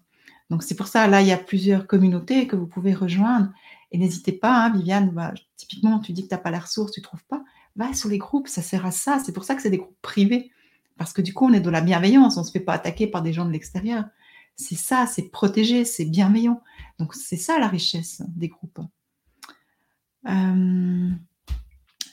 Donc 0.50 0.64
c'est 0.64 0.76
pour 0.76 0.88
ça, 0.88 1.08
là, 1.08 1.22
il 1.22 1.28
y 1.28 1.32
a 1.32 1.38
plusieurs 1.38 1.88
communautés 1.88 2.48
que 2.48 2.56
vous 2.56 2.68
pouvez 2.68 2.94
rejoindre. 2.94 3.52
Et 3.92 3.98
n'hésitez 3.98 4.32
pas, 4.32 4.66
hein, 4.66 4.70
Viviane, 4.72 5.12
bah, 5.12 5.34
typiquement, 5.58 6.00
tu 6.00 6.14
dis 6.14 6.24
que 6.24 6.30
tu 6.30 6.34
n'as 6.34 6.40
pas 6.40 6.52
la 6.52 6.60
ressource, 6.60 6.92
tu 6.92 7.02
ne 7.02 7.04
trouves 7.04 7.24
pas. 7.26 7.44
Va 7.76 7.94
sur 7.94 8.10
les 8.10 8.18
groupes, 8.18 8.48
ça 8.48 8.62
sert 8.62 8.86
à 8.86 8.92
ça. 8.92 9.20
C'est 9.24 9.32
pour 9.32 9.44
ça 9.44 9.56
que 9.56 9.62
c'est 9.62 9.70
des 9.70 9.78
groupes 9.78 10.02
privés. 10.02 10.52
Parce 10.98 11.14
que 11.14 11.22
du 11.22 11.34
coup, 11.34 11.46
on 11.46 11.54
est 11.54 11.62
de 11.62 11.70
la 11.70 11.82
bienveillance, 11.82 12.38
on 12.38 12.42
ne 12.42 12.46
se 12.46 12.52
fait 12.52 12.60
pas 12.60 12.74
attaquer 12.74 13.08
par 13.08 13.22
des 13.22 13.34
gens 13.34 13.46
de 13.46 13.52
l'extérieur. 13.52 14.06
C'est 14.56 14.76
ça, 14.76 15.08
c'est 15.08 15.30
protégé, 15.30 15.86
c'est 15.86 16.06
bienveillant. 16.06 16.62
Donc 17.00 17.16
c'est 17.16 17.38
ça 17.38 17.58
la 17.60 17.68
richesse 17.68 18.22
des 18.28 18.50
groupes. 18.50 18.80
Euh, 20.28 21.10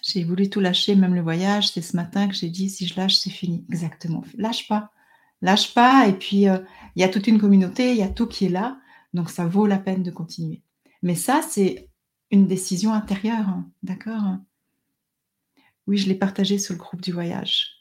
j'ai 0.03 0.25
voulu 0.25 0.49
tout 0.49 0.61
lâcher, 0.61 0.95
même 0.95 1.15
le 1.15 1.23
voyage. 1.23 1.71
C'est 1.71 1.83
ce 1.83 1.97
matin 1.97 2.29
que 2.29 2.35
j'ai 2.35 2.49
dit, 2.49 2.71
si 2.71 2.87
je 2.87 2.97
lâche, 2.97 3.17
c'est 3.17 3.31
fini. 3.31 3.65
Exactement. 3.69 4.25
Lâche 4.37 4.69
pas. 4.69 4.91
Lâche 5.43 5.75
pas. 5.75 6.07
Et 6.09 6.13
puis, 6.13 6.49
euh, 6.49 6.59
il 6.97 7.03
y 7.03 7.05
a 7.05 7.09
toute 7.09 7.27
une 7.27 7.41
communauté, 7.41 7.91
il 7.93 7.99
y 7.99 8.03
a 8.03 8.09
tout 8.09 8.27
qui 8.27 8.47
est 8.47 8.51
là. 8.51 8.79
Donc, 9.15 9.31
ça 9.31 9.47
vaut 9.47 9.67
la 9.67 9.79
peine 9.79 10.03
de 10.03 10.11
continuer. 10.11 10.63
Mais 11.03 11.15
ça, 11.15 11.43
c'est 11.47 11.89
une 12.31 12.47
décision 12.47 12.93
intérieure. 12.93 13.49
Hein, 13.49 13.71
d'accord? 13.83 14.37
Oui, 15.87 15.97
je 15.99 16.09
l'ai 16.09 16.15
partagé 16.15 16.59
sur 16.59 16.75
le 16.75 16.79
groupe 16.79 17.01
du 17.01 17.13
voyage. 17.13 17.79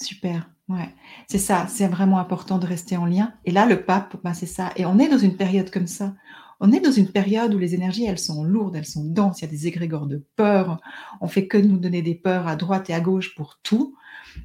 Super. 0.00 0.48
Ouais. 0.68 0.94
C'est 1.28 1.38
ça. 1.38 1.66
C'est 1.68 1.88
vraiment 1.88 2.18
important 2.18 2.58
de 2.58 2.66
rester 2.66 2.96
en 2.96 3.06
lien. 3.06 3.34
Et 3.44 3.50
là, 3.50 3.66
le 3.66 3.84
pape, 3.84 4.16
ben, 4.22 4.34
c'est 4.34 4.46
ça. 4.46 4.72
Et 4.76 4.86
on 4.86 4.98
est 4.98 5.08
dans 5.08 5.18
une 5.18 5.36
période 5.36 5.70
comme 5.70 5.88
ça. 5.88 6.14
On 6.60 6.72
est 6.72 6.80
dans 6.80 6.92
une 6.92 7.10
période 7.10 7.54
où 7.54 7.58
les 7.58 7.74
énergies, 7.74 8.04
elles 8.04 8.18
sont 8.18 8.44
lourdes, 8.44 8.76
elles 8.76 8.86
sont 8.86 9.04
denses, 9.04 9.40
il 9.40 9.46
y 9.46 9.48
a 9.48 9.50
des 9.50 9.66
égrégores 9.66 10.06
de 10.06 10.24
peur, 10.36 10.78
on 11.22 11.26
fait 11.26 11.46
que 11.46 11.56
nous 11.56 11.78
donner 11.78 12.02
des 12.02 12.14
peurs 12.14 12.46
à 12.46 12.54
droite 12.54 12.90
et 12.90 12.94
à 12.94 13.00
gauche 13.00 13.34
pour 13.34 13.58
tout. 13.62 13.96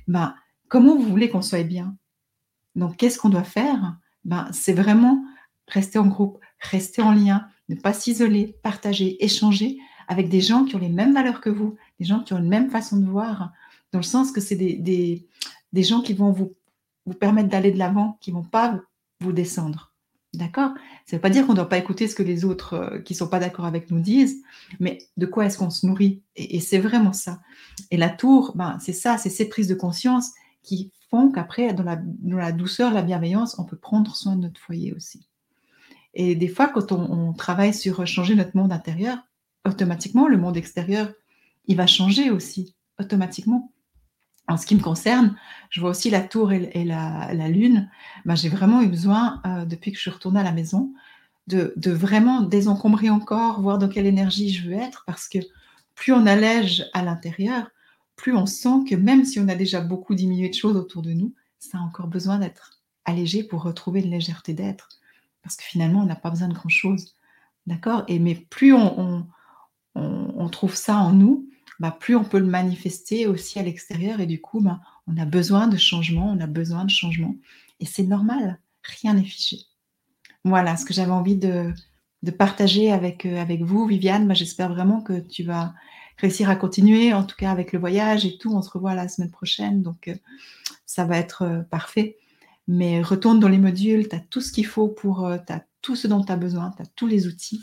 Ben, 0.08 0.34
comment 0.70 0.96
vous 0.96 1.10
voulez 1.10 1.30
qu'on 1.30 1.42
soit 1.42 1.64
bien? 1.64 1.98
Donc, 2.76 2.98
qu'est-ce 2.98 3.20
qu'on 3.20 3.30
doit 3.30 3.44
faire? 3.44 3.98
Ben, 4.24 4.48
C'est 4.54 4.74
vraiment 4.74 5.24
rester 5.68 6.00
en 6.00 6.08
groupe, 6.08 6.40
rester 6.60 7.02
en 7.02 7.12
lien, 7.12 7.48
ne 7.70 7.76
pas 7.76 7.94
s'isoler, 7.94 8.58
partager, 8.64 9.24
échanger 9.24 9.78
avec 10.08 10.30
des 10.30 10.42
gens 10.42 10.66
qui 10.66 10.76
ont 10.76 10.80
les 10.80 10.90
mêmes 10.90 11.14
valeurs 11.14 11.42
que 11.42 11.50
vous, 11.50 11.76
des 12.00 12.06
gens 12.06 12.22
qui 12.22 12.34
ont 12.34 12.38
une 12.38 12.48
même 12.48 12.70
façon 12.70 12.98
de 12.98 13.06
voir, 13.06 13.52
dans 13.92 14.00
le 14.00 14.04
sens 14.04 14.32
que 14.32 14.42
c'est 14.42 14.56
des, 14.56 15.28
gens 15.74 16.02
qui 16.02 16.14
vont 16.14 16.32
vous, 16.32 16.54
vous 17.06 17.14
permettre 17.14 17.50
d'aller 17.50 17.72
de 17.72 17.80
l'avant, 17.80 18.18
qui 18.22 18.32
ne 18.32 18.38
vont 18.38 18.44
pas 18.44 18.80
vous 19.20 19.32
descendre. 19.32 19.95
D'accord 20.38 20.72
Ça 21.06 21.16
ne 21.16 21.18
veut 21.18 21.22
pas 21.22 21.30
dire 21.30 21.46
qu'on 21.46 21.54
ne 21.54 21.58
doit 21.58 21.70
pas 21.70 21.78
écouter 21.78 22.08
ce 22.08 22.16
que 22.16 22.24
les 22.24 22.46
autres 22.46 22.74
euh, 22.74 23.00
qui 23.00 23.14
ne 23.14 23.18
sont 23.18 23.28
pas 23.28 23.40
d'accord 23.40 23.66
avec 23.66 23.92
nous 23.92 24.00
disent, 24.00 24.42
mais 24.80 25.00
de 25.18 25.26
quoi 25.26 25.46
est-ce 25.46 25.58
qu'on 25.58 25.70
se 25.70 25.86
nourrit? 25.86 26.22
Et, 26.36 26.60
c'est 26.60 26.80
vraiment 26.80 27.14
ça. 27.14 27.40
Et 27.92 27.98
la 27.98 28.10
tour, 28.10 28.54
ben, 28.56 28.78
c'est 28.80 28.94
ça, 28.94 29.18
c'est 29.18 29.30
ces 29.30 29.48
prises 29.48 29.68
de 29.68 29.76
conscience 29.76 30.32
qui 30.64 30.92
font 31.10 31.32
qu'après, 31.32 31.74
dans 31.74 31.84
la, 31.84 32.52
douceur, 32.52 32.92
la 32.92 33.02
bienveillance, 33.02 33.58
on 33.60 33.64
peut 33.64 33.78
prendre 33.78 34.16
soin 34.16 34.36
de 34.36 34.42
notre 34.42 34.60
foyer 34.60 34.94
aussi. 34.94 35.28
Et 36.14 36.36
des 36.36 36.48
fois, 36.48 36.70
quand 36.70 36.92
on, 36.92 37.34
travaille 37.34 37.74
sur 37.74 38.06
changer 38.08 38.36
notre 38.36 38.56
monde 38.56 38.72
intérieur, 38.72 39.18
automatiquement, 39.66 40.28
le 40.28 40.38
monde 40.38 40.58
extérieur, 40.58 41.12
il 41.68 41.76
va 41.76 41.88
changer 41.88 42.32
aussi, 42.32 42.76
automatiquement. 43.00 43.72
En 44.48 44.58
ce 44.58 44.66
qui 44.66 44.76
me 44.76 44.82
concerne, 44.82 45.36
je 45.70 45.82
vois 45.82 45.90
aussi 45.90 46.10
la 46.10 46.22
tour 46.22 46.52
et, 46.52 46.86
la, 46.86 47.48
lune. 47.48 47.90
Ben, 48.26 48.36
j'ai 48.36 48.50
vraiment 48.50 48.82
eu 48.82 48.88
besoin, 48.88 49.42
euh, 49.46 49.66
depuis 49.66 49.92
que 49.92 49.98
je 49.98 50.04
suis 50.04 50.12
retournée 50.12 50.40
à 50.40 50.44
la 50.44 50.52
maison, 50.52 50.94
de, 51.48 51.74
vraiment 51.92 52.42
désencombrer 52.42 53.10
encore, 53.10 53.62
voir 53.62 53.78
dans 53.78 53.90
quelle 53.90 54.06
énergie 54.06 54.54
je 54.54 54.68
veux 54.68 54.76
être, 54.76 55.04
parce 55.06 55.28
que 55.28 55.40
plus 55.96 56.14
on 56.14 56.26
allège 56.26 56.86
à 56.94 57.04
l'intérieur, 57.04 57.70
plus 58.16 58.36
on 58.36 58.46
sent 58.46 58.84
que 58.90 58.96
même 58.96 59.26
si 59.26 59.40
on 59.40 59.48
a 59.48 59.56
déjà 59.56 59.82
beaucoup 59.82 60.16
diminué 60.16 60.50
de 60.50 60.54
choses 60.54 60.76
autour 60.76 61.02
de 61.02 61.14
nous, 61.14 61.34
ça 61.60 61.78
a 61.78 61.82
encore 61.82 62.08
besoin 62.08 62.40
d'être 62.40 62.82
allégé 63.06 63.44
pour 63.44 63.64
retrouver 63.64 64.02
une 64.02 64.12
légèreté 64.12 64.54
d'être. 64.54 64.90
Parce 65.42 65.56
que 65.56 65.64
finalement, 65.64 66.02
on 66.02 66.06
n'a 66.06 66.16
pas 66.16 66.30
besoin 66.30 66.48
de 66.48 66.54
grand-chose. 66.54 67.16
D'accord? 67.68 68.06
Mais 68.10 68.36
plus 68.36 68.74
on, 68.74 69.28
trouve 70.52 70.76
ça 70.76 70.98
en 70.98 71.12
nous, 71.12 71.50
bah, 71.80 71.96
plus 71.98 72.16
on 72.16 72.24
peut 72.24 72.40
le 72.40 72.46
manifester 72.46 73.28
aussi 73.28 73.60
à 73.60 73.64
l'extérieur. 73.64 74.20
Et 74.20 74.26
du 74.26 74.42
coup, 74.42 74.62
bah, 74.62 74.80
on 75.08 75.18
a 75.18 75.26
besoin 75.26 75.68
de 75.68 75.78
changement, 75.78 76.32
on 76.32 76.40
a 76.40 76.48
besoin 76.48 76.86
de 76.86 76.90
changement. 76.90 77.36
Et 77.80 77.86
c'est 77.86 78.04
normal, 78.04 78.60
rien 78.84 79.14
n'est 79.14 79.24
fiché. 79.24 79.60
Voilà 80.44 80.78
ce 80.78 80.86
que 80.86 80.94
j'avais 80.94 81.12
envie 81.12 81.38
de, 81.38 81.74
partager 82.38 82.92
avec, 82.92 83.26
euh, 83.26 83.42
avec 83.42 83.62
vous, 83.62 83.86
Viviane. 83.86 84.28
Bah, 84.28 84.34
j'espère 84.34 84.70
vraiment 84.70 85.02
que 85.02 85.20
tu 85.20 85.44
vas 85.44 85.74
réussir 86.18 86.50
à 86.50 86.56
continuer, 86.56 87.14
en 87.14 87.24
tout 87.24 87.36
cas 87.36 87.52
avec 87.52 87.74
le 87.74 87.80
voyage 87.80 88.26
et 88.26 88.38
tout. 88.38 88.56
On 88.56 88.62
se 88.62 88.70
revoit 88.70 88.96
la 88.96 89.08
semaine 89.08 89.32
prochaine, 89.32 89.82
donc 89.82 90.10
ça 90.86 91.04
va 91.04 91.18
être 91.18 91.66
parfait. 91.70 92.18
Mais 92.68 93.02
retourne 93.02 93.40
dans 93.40 93.50
les 93.50 93.58
modules, 93.58 94.08
tu 94.08 94.16
as 94.16 94.20
tout 94.20 94.42
ce 94.42 94.52
qu'il 94.52 94.66
faut 94.66 94.88
pour, 94.88 95.30
tu 95.46 95.54
as 95.54 95.66
tout 95.82 95.96
ce 95.96 96.08
dont 96.08 96.24
tu 96.24 96.32
as 96.32 96.38
besoin, 96.38 96.72
tu 96.76 96.82
as 96.82 96.86
tous 96.96 97.06
les 97.06 97.28
outils. 97.28 97.62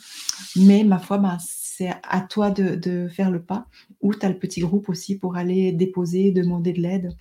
Mais 0.55 0.85
ma 0.85 0.99
foi, 0.99 1.19
ben, 1.19 1.39
c'est 1.77 1.93
à 2.03 2.21
toi 2.21 2.51
de, 2.51 3.09
faire 3.09 3.31
le 3.31 3.43
pas. 3.43 3.67
Ou 4.01 4.15
tu 4.15 4.25
as 4.25 4.29
le 4.29 4.39
petit 4.39 4.61
groupe 4.61 4.89
aussi 4.89 5.19
pour 5.19 5.37
aller 5.37 5.73
déposer, 5.73 6.31
demander 6.31 6.73
de 6.73 6.81
l'aide. 6.81 7.17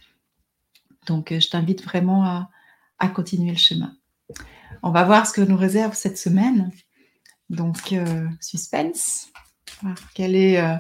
Donc, 1.08 1.34
je 1.34 1.50
t'invite 1.50 1.84
vraiment 1.84 2.25
à, 2.25 2.50
continuer 3.10 3.51
le 3.51 3.58
chemin. 3.58 3.96
On 4.84 4.91
va 4.91 5.03
voir 5.03 5.25
ce 5.25 5.34
que 5.34 5.41
nous 5.41 5.58
réserve 5.58 5.96
cette 5.96 6.17
semaine. 6.17 6.72
Donc, 7.50 7.96
suspense. 8.39 9.31
Quelle, 10.13 10.36
euh, 10.36 10.77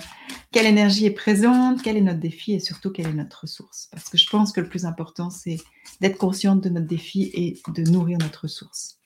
quelle 0.51 0.67
énergie 0.67 1.05
est 1.05 1.11
présente, 1.11 1.81
quel 1.81 1.97
est 1.97 2.01
notre 2.01 2.19
défi 2.19 2.53
et 2.53 2.59
surtout 2.59 2.91
quelle 2.91 3.07
est 3.07 3.13
notre 3.13 3.41
ressource. 3.41 3.87
Parce 3.91 4.09
que 4.09 4.17
je 4.17 4.29
pense 4.29 4.51
que 4.51 4.61
le 4.61 4.69
plus 4.69 4.85
important, 4.85 5.29
c'est 5.29 5.57
d'être 6.01 6.17
consciente 6.17 6.61
de 6.61 6.69
notre 6.69 6.85
défi 6.87 7.31
et 7.33 7.59
de 7.73 7.89
nourrir 7.89 8.19
notre 8.19 8.43
ressource. 8.43 8.99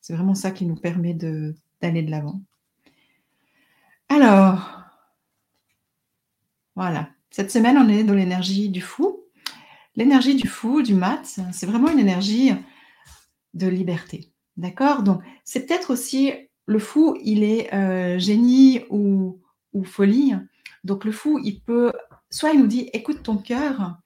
C'est 0.00 0.14
vraiment 0.14 0.34
ça 0.34 0.50
qui 0.50 0.66
nous 0.66 0.76
permet 0.76 1.14
d'aller 1.14 2.02
de 2.02 2.10
l'avant. 2.10 2.40
Alors, 4.08 4.82
voilà. 6.76 7.10
Cette 7.30 7.50
semaine, 7.50 7.76
on 7.76 7.88
est 7.88 8.04
dans 8.04 8.14
l'énergie 8.14 8.68
du 8.68 8.80
fou. 8.80 9.24
L'énergie 9.96 10.34
du 10.34 10.48
fou, 10.48 10.82
du 10.82 10.94
mat, 10.94 11.40
c'est 11.52 11.66
vraiment 11.66 11.90
une 11.90 11.98
énergie 11.98 12.52
de 13.54 13.66
liberté. 13.66 14.32
D'accord? 14.56 15.02
Donc, 15.02 15.22
c'est 15.44 15.66
peut-être 15.66 15.92
aussi 15.92 16.32
le 16.68 16.78
fou, 16.78 17.16
il 17.22 17.42
est 17.42 17.72
euh, 17.74 18.18
génie 18.18 18.84
ou, 18.90 19.40
folie. 19.84 20.34
Donc 20.84 21.04
le 21.04 21.12
fou, 21.12 21.40
il 21.42 21.60
peut, 21.62 21.92
soit 22.30 22.50
il 22.50 22.60
nous 22.60 22.66
dit, 22.66 22.90
écoute 22.92 23.22
ton 23.22 23.38
cœur, 23.38 23.98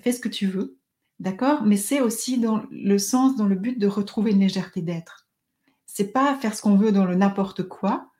fais 0.00 0.12
ce 0.12 0.20
que 0.20 0.28
tu 0.28 0.46
veux, 0.46 0.78
d'accord? 1.18 1.64
Mais 1.64 1.76
c'est 1.76 2.00
aussi 2.00 2.38
dans 2.38 2.62
le 2.70 2.98
sens, 2.98 3.36
dans 3.36 3.46
le 3.46 3.56
but 3.56 3.78
de 3.78 3.88
retrouver 3.88 4.30
une 4.30 4.40
légèreté 4.40 4.80
d'être. 4.80 5.28
C'est 5.86 6.12
pas 6.12 6.36
faire 6.36 6.54
ce 6.54 6.62
qu'on 6.62 6.76
veut 6.76 6.92
dans 6.92 7.04
le 7.04 7.16
n'importe 7.16 7.64
quoi, 7.64 8.10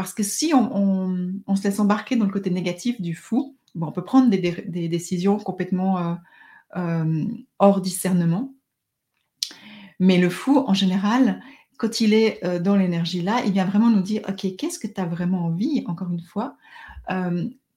parce 0.00 0.14
que 0.14 0.22
si 0.22 0.54
on, 0.54 1.56
se 1.56 1.62
laisse 1.62 1.78
embarquer 1.78 2.16
dans 2.16 2.24
le 2.24 2.30
côté 2.30 2.48
négatif 2.48 3.02
du 3.02 3.14
fou, 3.14 3.54
bon, 3.74 3.88
on 3.88 3.92
peut 3.92 4.02
prendre 4.02 4.30
des, 4.30 4.88
décisions 4.88 5.36
complètement 5.36 5.98
euh, 5.98 6.14
euh, 6.78 7.24
hors 7.58 7.82
discernement. 7.82 8.54
Mais 9.98 10.16
le 10.16 10.30
fou, 10.30 10.64
en 10.66 10.72
général, 10.72 11.42
quand 11.76 12.00
il 12.00 12.14
est 12.14 12.42
euh, 12.46 12.58
dans 12.58 12.76
l'énergie 12.76 13.20
là, 13.20 13.42
il 13.44 13.52
vient 13.52 13.66
vraiment 13.66 13.90
nous 13.90 14.00
dire, 14.00 14.22
OK, 14.26 14.56
qu'est-ce 14.56 14.78
que 14.78 14.86
tu 14.86 14.98
as 14.98 15.04
vraiment 15.04 15.44
envie, 15.44 15.84
encore 15.86 16.10
une 16.10 16.22
fois, 16.22 16.56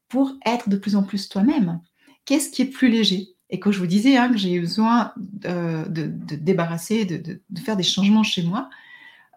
pour 0.07 0.31
être 0.45 0.69
de 0.69 0.77
plus 0.77 0.95
en 0.95 1.03
plus 1.03 1.27
toi-même? 1.27 1.81
Qu'est-ce 2.23 2.51
qui 2.51 2.61
est 2.61 2.67
plus 2.67 2.87
léger? 2.87 3.35
Et 3.49 3.59
quand 3.59 3.73
je 3.73 3.79
vous 3.79 3.85
disais 3.85 4.15
hein, 4.15 4.29
que 4.29 4.37
j'ai 4.37 4.53
eu 4.53 4.61
besoin 4.61 5.11
de, 5.17 6.07
débarrasser, 6.37 7.03
de, 7.03 7.41
faire 7.59 7.75
des 7.75 7.83
changements 7.83 8.23
chez 8.23 8.43
moi, 8.43 8.69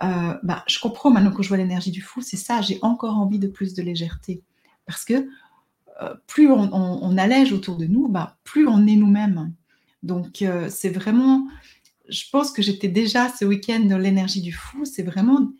euh, 0.02 0.34
bah, 0.42 0.64
je 0.66 0.78
comprends 0.78 1.10
maintenant 1.10 1.32
que 1.32 1.42
je 1.42 1.48
vois 1.48 1.56
l'énergie 1.56 1.90
du 1.90 2.02
fou, 2.02 2.20
c'est 2.20 2.36
ça, 2.36 2.60
j'ai 2.60 2.78
encore 2.82 3.16
envie 3.16 3.38
de 3.38 3.48
plus 3.48 3.74
de 3.74 3.82
légèreté. 3.82 4.42
Parce 4.86 5.04
que 5.04 5.28
plus 6.26 6.50
on, 6.50 7.16
allège 7.16 7.54
autour 7.54 7.78
de 7.78 7.86
nous, 7.86 8.06
bah, 8.08 8.36
plus 8.44 8.68
on 8.68 8.86
est 8.86 8.96
nous-mêmes. 8.96 9.52
Donc 10.02 10.44
c'est 10.68 10.90
vraiment 10.90 11.46
je 12.08 12.24
pense 12.30 12.50
que 12.50 12.62
j'étais 12.62 12.88
déjà 12.88 13.28
ce 13.28 13.44
week-end 13.44 13.80
dans 13.80 13.98
l'énergie 13.98 14.42
du 14.42 14.52
fou. 14.52 14.84
C'est 14.84 15.02
vraiment, 15.02 15.50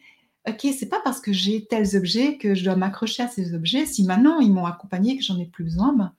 ok, 0.48 0.66
c'est 0.76 0.88
pas 0.88 1.00
parce 1.02 1.20
que 1.20 1.32
j'ai 1.32 1.66
tels 1.66 1.96
objets 1.96 2.36
que 2.38 2.54
je 2.54 2.64
dois 2.64 2.76
m'accrocher 2.76 3.22
à 3.22 3.28
ces 3.28 3.54
objets. 3.54 3.86
Si 3.86 4.04
maintenant 4.04 4.40
ils 4.40 4.52
m'ont 4.52 4.66
accompagné, 4.66 5.16
que 5.16 5.22
j'en 5.22 5.38
ai 5.38 5.46
plus 5.46 5.64
besoin, 5.64 5.92
ben, 5.92 6.12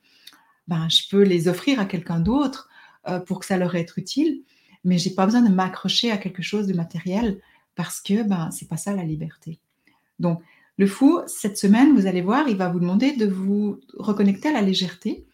ben, 0.67 0.87
je 0.89 1.07
peux 1.09 1.23
les 1.23 1.47
offrir 1.47 1.79
à 1.79 1.85
quelqu'un 1.85 2.19
d'autre 2.19 2.69
euh, 3.07 3.19
pour 3.19 3.39
que 3.39 3.45
ça 3.45 3.57
leur 3.57 3.75
être 3.75 3.97
utile. 3.99 4.43
Mais 4.83 4.97
j'ai 4.97 5.11
pas 5.11 5.25
besoin 5.25 5.41
de 5.41 5.53
m'accrocher 5.53 6.11
à 6.11 6.17
quelque 6.17 6.43
chose 6.43 6.67
de 6.67 6.73
matériel 6.73 7.39
parce 7.77 8.01
que 8.01 8.23
ben 8.23 8.51
c'est 8.51 8.67
pas 8.67 8.75
ça 8.75 8.93
la 8.93 9.03
liberté. 9.03 9.59
Donc 10.19 10.41
le 10.77 10.87
fou, 10.87 11.21
cette 11.27 11.57
semaine, 11.57 11.95
vous 11.95 12.05
allez 12.05 12.21
voir, 12.21 12.49
il 12.49 12.57
va 12.57 12.69
vous 12.69 12.79
demander 12.79 13.13
de 13.13 13.25
vous 13.25 13.79
reconnecter 13.93 14.49
à 14.49 14.51
la 14.51 14.61
légèreté, 14.61 15.25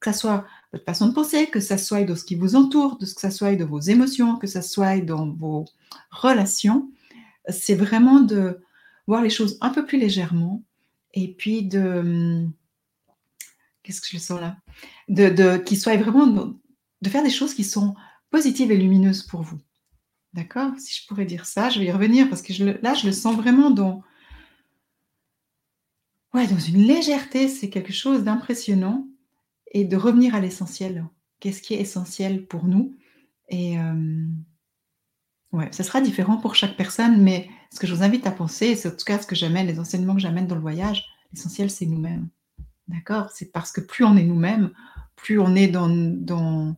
que 0.00 0.12
ce 0.12 0.18
soit 0.18 0.44
votre 0.72 0.84
façon 0.84 1.08
de 1.08 1.12
penser, 1.12 1.46
que 1.46 1.60
ça 1.60 1.78
soit 1.78 2.02
dans 2.04 2.16
ce 2.16 2.24
qui 2.24 2.34
vous 2.34 2.56
entoure, 2.56 2.98
que 2.98 3.06
ça 3.06 3.30
soit 3.30 3.54
dans 3.54 3.66
vos 3.66 3.80
émotions, 3.80 4.36
que 4.38 4.48
ça 4.48 4.62
soit 4.62 5.00
dans 5.00 5.28
vos 5.30 5.66
relations. 6.10 6.90
C'est 7.48 7.76
vraiment 7.76 8.20
de 8.20 8.60
voir 9.06 9.22
les 9.22 9.30
choses 9.30 9.58
un 9.60 9.70
peu 9.70 9.84
plus 9.84 9.98
légèrement 9.98 10.62
et 11.14 11.32
puis 11.32 11.62
de... 11.62 12.46
Qu'est-ce 13.82 14.00
que 14.00 14.08
je 14.10 14.18
sens 14.18 14.40
là? 14.40 14.56
De, 15.08 15.28
de 15.28 15.96
vraiment... 15.96 16.54
De 17.02 17.08
faire 17.08 17.24
des 17.24 17.30
choses 17.30 17.54
qui 17.54 17.64
sont 17.64 17.94
positives 18.30 18.70
et 18.70 18.76
lumineuses 18.76 19.22
pour 19.22 19.42
vous. 19.42 19.58
D'accord? 20.34 20.72
Si 20.78 21.00
je 21.00 21.06
pourrais 21.06 21.26
dire 21.26 21.44
ça, 21.44 21.68
je 21.68 21.78
vais 21.78 21.86
y 21.86 21.92
revenir 21.92 22.28
parce 22.28 22.42
que 22.42 22.52
là, 22.82 22.94
je 22.94 23.06
le 23.06 23.12
sens 23.12 23.36
vraiment 23.36 23.70
dans... 23.70 24.02
Ouais, 26.32 26.46
dans 26.46 26.58
une 26.58 26.78
légèreté, 26.78 27.48
c'est 27.48 27.68
quelque 27.68 27.92
chose 27.92 28.24
d'impressionnant 28.24 29.06
et 29.70 29.84
de 29.84 29.96
revenir 29.96 30.34
à 30.34 30.40
l'essentiel. 30.40 31.06
Qu'est-ce 31.40 31.60
qui 31.60 31.74
est 31.74 31.80
essentiel 31.80 32.46
pour 32.46 32.64
nous? 32.64 32.96
Et 33.50 33.78
euh, 33.78 34.26
ouais, 35.52 35.68
ça 35.72 35.82
sera 35.82 36.00
différent 36.00 36.38
pour 36.38 36.54
chaque 36.54 36.76
personne, 36.76 37.22
mais 37.22 37.50
ce 37.70 37.78
que 37.78 37.86
je 37.86 37.94
vous 37.94 38.02
invite 38.02 38.26
à 38.26 38.30
penser, 38.30 38.76
c'est 38.76 38.88
en 38.88 38.96
tout 38.96 39.04
cas 39.04 39.18
ce 39.18 39.26
que 39.26 39.34
j'amène, 39.34 39.66
les 39.66 39.78
enseignements 39.78 40.14
que 40.14 40.20
j'amène 40.20 40.46
dans 40.46 40.54
le 40.54 40.60
voyage, 40.62 41.04
l'essentiel 41.32 41.70
c'est 41.70 41.86
nous-mêmes. 41.86 42.28
D'accord? 42.88 43.30
C'est 43.30 43.52
parce 43.52 43.72
que 43.72 43.82
plus 43.82 44.04
on 44.04 44.16
est 44.16 44.24
nous-mêmes, 44.24 44.70
plus 45.16 45.38
on 45.38 45.54
est 45.54 45.68
dans, 45.68 45.88
dans, 45.88 46.76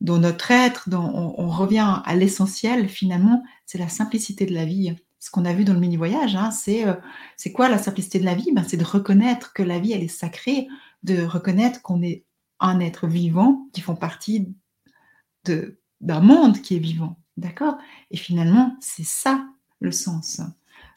dans 0.00 0.18
notre 0.18 0.50
être, 0.50 0.88
on, 0.92 1.48
revient 1.48 2.00
à 2.04 2.16
l'essentiel 2.16 2.88
finalement, 2.88 3.42
c'est 3.66 3.78
la 3.78 3.88
simplicité 3.88 4.46
de 4.46 4.54
la 4.54 4.64
vie. 4.64 4.94
Ce 5.18 5.30
qu'on 5.30 5.44
a 5.44 5.52
vu 5.52 5.64
dans 5.64 5.74
le 5.74 5.80
mini-voyage, 5.80 6.34
hein, 6.36 6.50
c'est, 6.50 6.86
euh, 6.86 6.94
c'est 7.36 7.52
quoi 7.52 7.68
la 7.68 7.76
simplicité 7.76 8.18
de 8.18 8.24
la 8.24 8.34
vie? 8.34 8.50
Ben, 8.52 8.64
C'est 8.66 8.78
de 8.78 8.84
reconnaître 8.84 9.52
que 9.52 9.62
la 9.62 9.78
vie, 9.78 9.92
elle 9.92 10.02
est 10.02 10.08
sacrée, 10.08 10.68
de 11.02 11.22
reconnaître 11.24 11.82
qu'on 11.82 12.02
est 12.02 12.24
un 12.60 12.80
être 12.80 13.06
vivant 13.06 13.68
qui 13.74 13.82
font 13.82 13.96
partie 13.96 14.48
d'un 15.44 16.20
monde 16.20 16.60
qui 16.62 16.76
est 16.76 16.80
vivant. 16.80 17.18
D'accord? 17.36 17.76
Et 18.10 18.16
finalement, 18.16 18.76
c'est 18.80 19.06
ça 19.06 19.46
le 19.80 19.92
sens. 19.92 20.40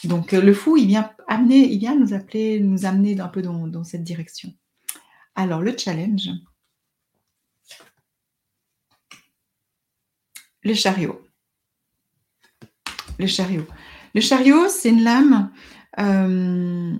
Donc 0.05 0.33
euh, 0.33 0.41
le 0.41 0.53
fou, 0.53 0.77
il 0.77 0.87
vient 0.87 1.11
amener, 1.27 1.71
il 1.71 1.79
vient 1.79 1.95
nous 1.95 2.13
appeler, 2.13 2.59
nous 2.59 2.85
amener 2.85 3.19
un 3.19 3.27
peu 3.27 3.41
dans 3.41 3.83
cette 3.83 4.03
direction. 4.03 4.53
Alors 5.35 5.61
le 5.61 5.75
challenge. 5.77 6.29
Le 10.63 10.73
chariot. 10.73 11.21
Le 13.19 13.27
chariot. 13.27 13.65
Le 14.15 14.21
chariot, 14.21 14.69
c'est 14.69 14.89
une 14.89 15.03
lame 15.03 15.51
euh, 15.99 16.95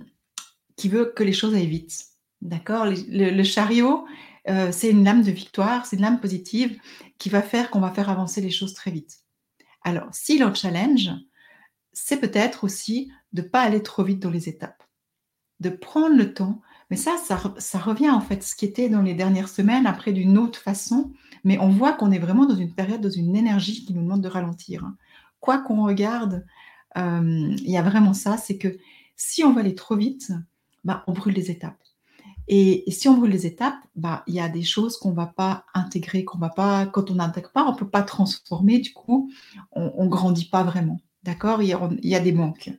qui 0.76 0.88
veut 0.88 1.12
que 1.16 1.22
les 1.22 1.32
choses 1.32 1.54
aillent 1.54 1.66
vite. 1.66 2.06
D'accord? 2.42 2.86
Le, 2.86 3.42
chariot, 3.42 4.06
euh, 4.48 4.70
c'est 4.70 4.90
une 4.90 5.04
lame 5.04 5.22
de 5.22 5.30
victoire, 5.30 5.86
c'est 5.86 5.96
une 5.96 6.02
lame 6.02 6.20
positive 6.20 6.78
qui 7.18 7.30
va 7.30 7.42
faire 7.42 7.70
qu'on 7.70 7.80
va 7.80 7.92
faire 7.92 8.10
avancer 8.10 8.40
les 8.40 8.50
choses 8.50 8.74
très 8.74 8.90
vite. 8.90 9.20
Alors, 9.82 10.08
si 10.12 10.38
le 10.38 10.52
challenge, 10.54 11.10
c'est 11.92 12.18
peut-être 12.18 12.64
aussi 12.64 13.10
de 13.32 13.42
ne 13.42 13.46
pas 13.46 13.62
aller 13.62 13.82
trop 13.82 14.02
vite 14.02 14.20
dans 14.20 14.30
les 14.30 14.48
étapes, 14.48 14.82
de 15.60 15.70
prendre 15.70 16.16
le 16.16 16.34
temps. 16.34 16.60
Mais 16.90 16.96
ça, 16.96 17.16
ça, 17.18 17.78
revient 17.78 18.10
en 18.10 18.20
fait 18.20 18.42
ce 18.42 18.54
qui 18.54 18.64
était 18.64 18.88
dans 18.88 19.02
les 19.02 19.14
dernières 19.14 19.48
semaines, 19.48 19.86
après 19.86 20.12
d'une 20.12 20.38
autre 20.38 20.58
façon. 20.58 21.12
Mais 21.42 21.58
on 21.58 21.68
voit 21.68 21.92
qu'on 21.92 22.10
est 22.10 22.18
vraiment 22.18 22.46
dans 22.46 22.56
une 22.56 22.72
période, 22.72 23.00
dans 23.00 23.10
une 23.10 23.36
énergie 23.36 23.84
qui 23.84 23.94
nous 23.94 24.02
demande 24.02 24.22
de 24.22 24.28
ralentir. 24.28 24.84
Hein. 24.84 24.96
Quoi 25.40 25.58
qu'on 25.58 25.84
regarde, 25.84 26.44
euh, 26.96 27.54
il 27.58 27.70
y 27.70 27.76
a 27.76 27.82
vraiment 27.82 28.14
ça, 28.14 28.36
c'est 28.36 28.58
que 28.58 28.76
si 29.16 29.44
on 29.44 29.52
va 29.52 29.60
aller 29.60 29.74
trop 29.74 29.96
vite, 29.96 30.32
bah, 30.84 31.04
on 31.06 31.12
brûle 31.12 31.34
les 31.34 31.50
étapes. 31.50 31.82
Et, 32.46 32.84
si 32.88 33.08
on 33.08 33.16
brûle 33.16 33.30
les 33.30 33.46
étapes, 33.46 33.78
bah, 33.96 34.22
il 34.26 34.34
y 34.34 34.40
a 34.40 34.48
des 34.48 34.62
choses 34.62 34.98
qu'on 34.98 35.10
ne 35.10 35.16
va 35.16 35.26
pas 35.26 35.64
intégrer, 35.72 36.24
qu'on 36.24 36.38
va 36.38 36.50
pas, 36.50 36.86
quand 36.86 37.10
on 37.10 37.14
n'intègre 37.14 37.50
pas, 37.50 37.64
on 37.64 37.72
ne 37.72 37.78
peut 37.78 37.88
pas 37.88 38.02
transformer, 38.02 38.78
du 38.78 38.92
coup, 38.92 39.30
on 39.72 40.04
ne 40.04 40.10
grandit 40.10 40.46
pas 40.46 40.62
vraiment. 40.62 41.00
D'accord? 41.22 41.62
Il, 41.62 41.76
il, 42.02 42.08
y 42.10 42.14
a 42.14 42.20
des 42.20 42.32
manques. 42.32 42.70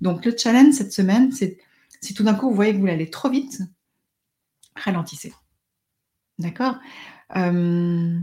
Donc, 0.00 0.24
le 0.24 0.36
challenge 0.36 0.74
cette 0.74 0.92
semaine, 0.92 1.30
c'est 1.30 1.58
si 2.00 2.14
tout 2.14 2.22
d'un 2.22 2.34
coup 2.34 2.48
vous 2.48 2.54
voyez 2.54 2.72
que 2.74 2.78
vous 2.78 2.86
allez 2.86 3.10
trop 3.10 3.30
vite, 3.30 3.62
ralentissez. 4.76 5.32
D'accord 6.38 6.76
euh, 7.36 8.18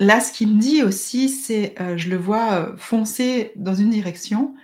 Là, 0.00 0.20
ce 0.20 0.32
qu'il 0.32 0.48
me 0.54 0.60
dit 0.60 0.82
aussi, 0.82 1.28
c'est, 1.28 1.80
euh, 1.80 1.96
je 1.96 2.10
le 2.10 2.16
vois 2.16 2.54
euh, 2.54 2.76
foncer 2.76 3.52
dans 3.56 3.74
une 3.74 3.90
direction, 3.90 4.54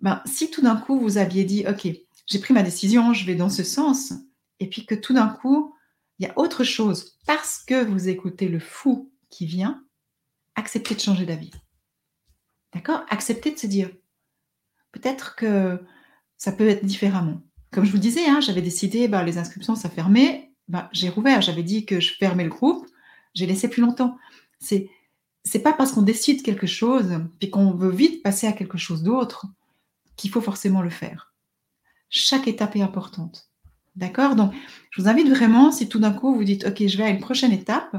ben, 0.00 0.22
si 0.26 0.50
tout 0.50 0.62
d'un 0.62 0.76
coup 0.76 1.00
vous 1.00 1.18
aviez 1.18 1.44
dit, 1.44 1.64
OK, 1.68 1.88
j'ai 2.26 2.38
pris 2.38 2.54
ma 2.54 2.62
décision, 2.62 3.12
je 3.12 3.26
vais 3.26 3.34
dans 3.34 3.48
ce 3.48 3.64
sens, 3.64 4.12
et 4.60 4.68
puis 4.68 4.86
que 4.86 4.94
tout 4.94 5.12
d'un 5.12 5.28
coup, 5.28 5.74
il 6.18 6.26
y 6.26 6.28
a 6.28 6.38
autre 6.38 6.64
chose, 6.64 7.18
parce 7.26 7.58
que 7.58 7.84
vous 7.84 8.08
écoutez 8.08 8.48
le 8.48 8.60
fou 8.60 9.12
qui 9.28 9.44
vient, 9.44 9.84
acceptez 10.54 10.94
de 10.94 11.00
changer 11.00 11.26
d'avis. 11.26 11.52
D'accord? 12.72 13.04
Acceptez 13.08 13.52
de 13.52 13.58
se 13.58 13.66
dire, 13.66 13.90
peut-être 14.98 15.36
que 15.36 15.80
ça 16.36 16.52
peut 16.52 16.68
être 16.68 16.84
différemment. 16.84 17.42
Comme 17.70 17.84
je 17.84 17.92
vous 17.92 17.98
disais, 17.98 18.26
hein, 18.26 18.40
j'avais 18.40 18.62
décidé, 18.62 19.08
bah, 19.08 19.22
les 19.22 19.38
inscriptions, 19.38 19.74
ça 19.74 19.90
fermait, 19.90 20.52
bah, 20.68 20.88
j'ai 20.92 21.08
rouvert. 21.08 21.42
J'avais 21.42 21.62
dit 21.62 21.84
que 21.84 22.00
je 22.00 22.14
fermais 22.14 22.44
le 22.44 22.50
groupe, 22.50 22.86
j'ai 23.34 23.46
laissé 23.46 23.68
plus 23.68 23.82
longtemps. 23.82 24.16
C'est 24.58 24.88
c'est 25.44 25.60
pas 25.60 25.72
parce 25.72 25.92
qu'on 25.92 26.02
décide 26.02 26.42
quelque 26.42 26.66
chose, 26.66 27.20
puis 27.38 27.50
qu'on 27.50 27.70
veut 27.70 27.92
vite 27.92 28.20
passer 28.24 28.48
à 28.48 28.52
quelque 28.52 28.78
chose 28.78 29.04
d'autre, 29.04 29.46
qu'il 30.16 30.28
faut 30.28 30.40
forcément 30.40 30.82
le 30.82 30.90
faire. 30.90 31.32
Chaque 32.08 32.48
étape 32.48 32.74
est 32.74 32.82
importante. 32.82 33.48
D'accord? 33.94 34.34
Donc, 34.34 34.52
je 34.90 35.00
vous 35.00 35.08
invite 35.08 35.28
vraiment, 35.28 35.70
si 35.70 35.88
tout 35.88 36.00
d'un 36.00 36.12
coup 36.12 36.34
vous 36.34 36.42
dites: 36.42 36.66
«OK, 36.66 36.84
je 36.84 36.96
vais 36.96 37.04
à 37.04 37.10
une 37.10 37.20
prochaine 37.20 37.52
étape», 37.52 37.96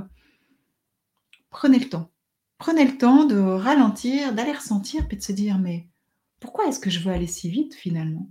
prenez 1.49 1.79
le 1.79 1.87
temps. 1.87 2.11
Prenez 2.57 2.83
le 2.83 2.97
temps 2.97 3.23
de 3.23 3.37
ralentir, 3.37 4.33
d'aller 4.33 4.51
ressentir, 4.51 5.07
puis 5.07 5.15
de 5.15 5.23
se 5.23 5.31
dire: 5.31 5.57
«Mais 5.57 5.87
pourquoi 6.39 6.67
est-ce 6.67 6.79
que 6.79 6.89
je 6.89 6.99
veux 6.99 7.11
aller 7.11 7.27
si 7.27 7.49
vite 7.49 7.75
finalement? 7.75 8.29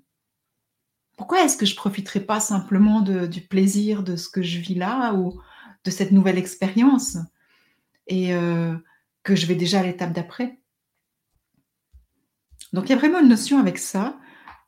Pourquoi 1.17 1.43
est-ce 1.45 1.57
que 1.57 1.67
je 1.67 1.75
profiterai 1.77 2.21
pas 2.21 2.41
simplement 2.41 3.01
du 3.01 3.41
plaisir 3.41 4.03
de 4.03 4.17
ce 4.17 4.29
que 4.29 4.43
je 4.43 4.59
vis 4.59 4.75
là 4.75 5.15
ou 5.15 5.41
de 5.85 5.91
cette 5.91 6.13
nouvelle 6.13 6.39
expérience 6.39 7.17
et 8.07 8.35
heu, 8.35 8.85
que 9.23 9.35
je 9.37 9.47
vais 9.47 9.55
déjà 9.55 9.81
à 9.81 9.83
l'étape 9.85 10.13
d'après?» 10.13 10.59
Donc 12.73 12.87
il 12.87 12.91
y 12.91 12.93
a 12.95 12.99
vraiment 12.99 13.21
une 13.21 13.29
notion 13.29 13.59
avec 13.59 13.79
ça, 13.79 14.19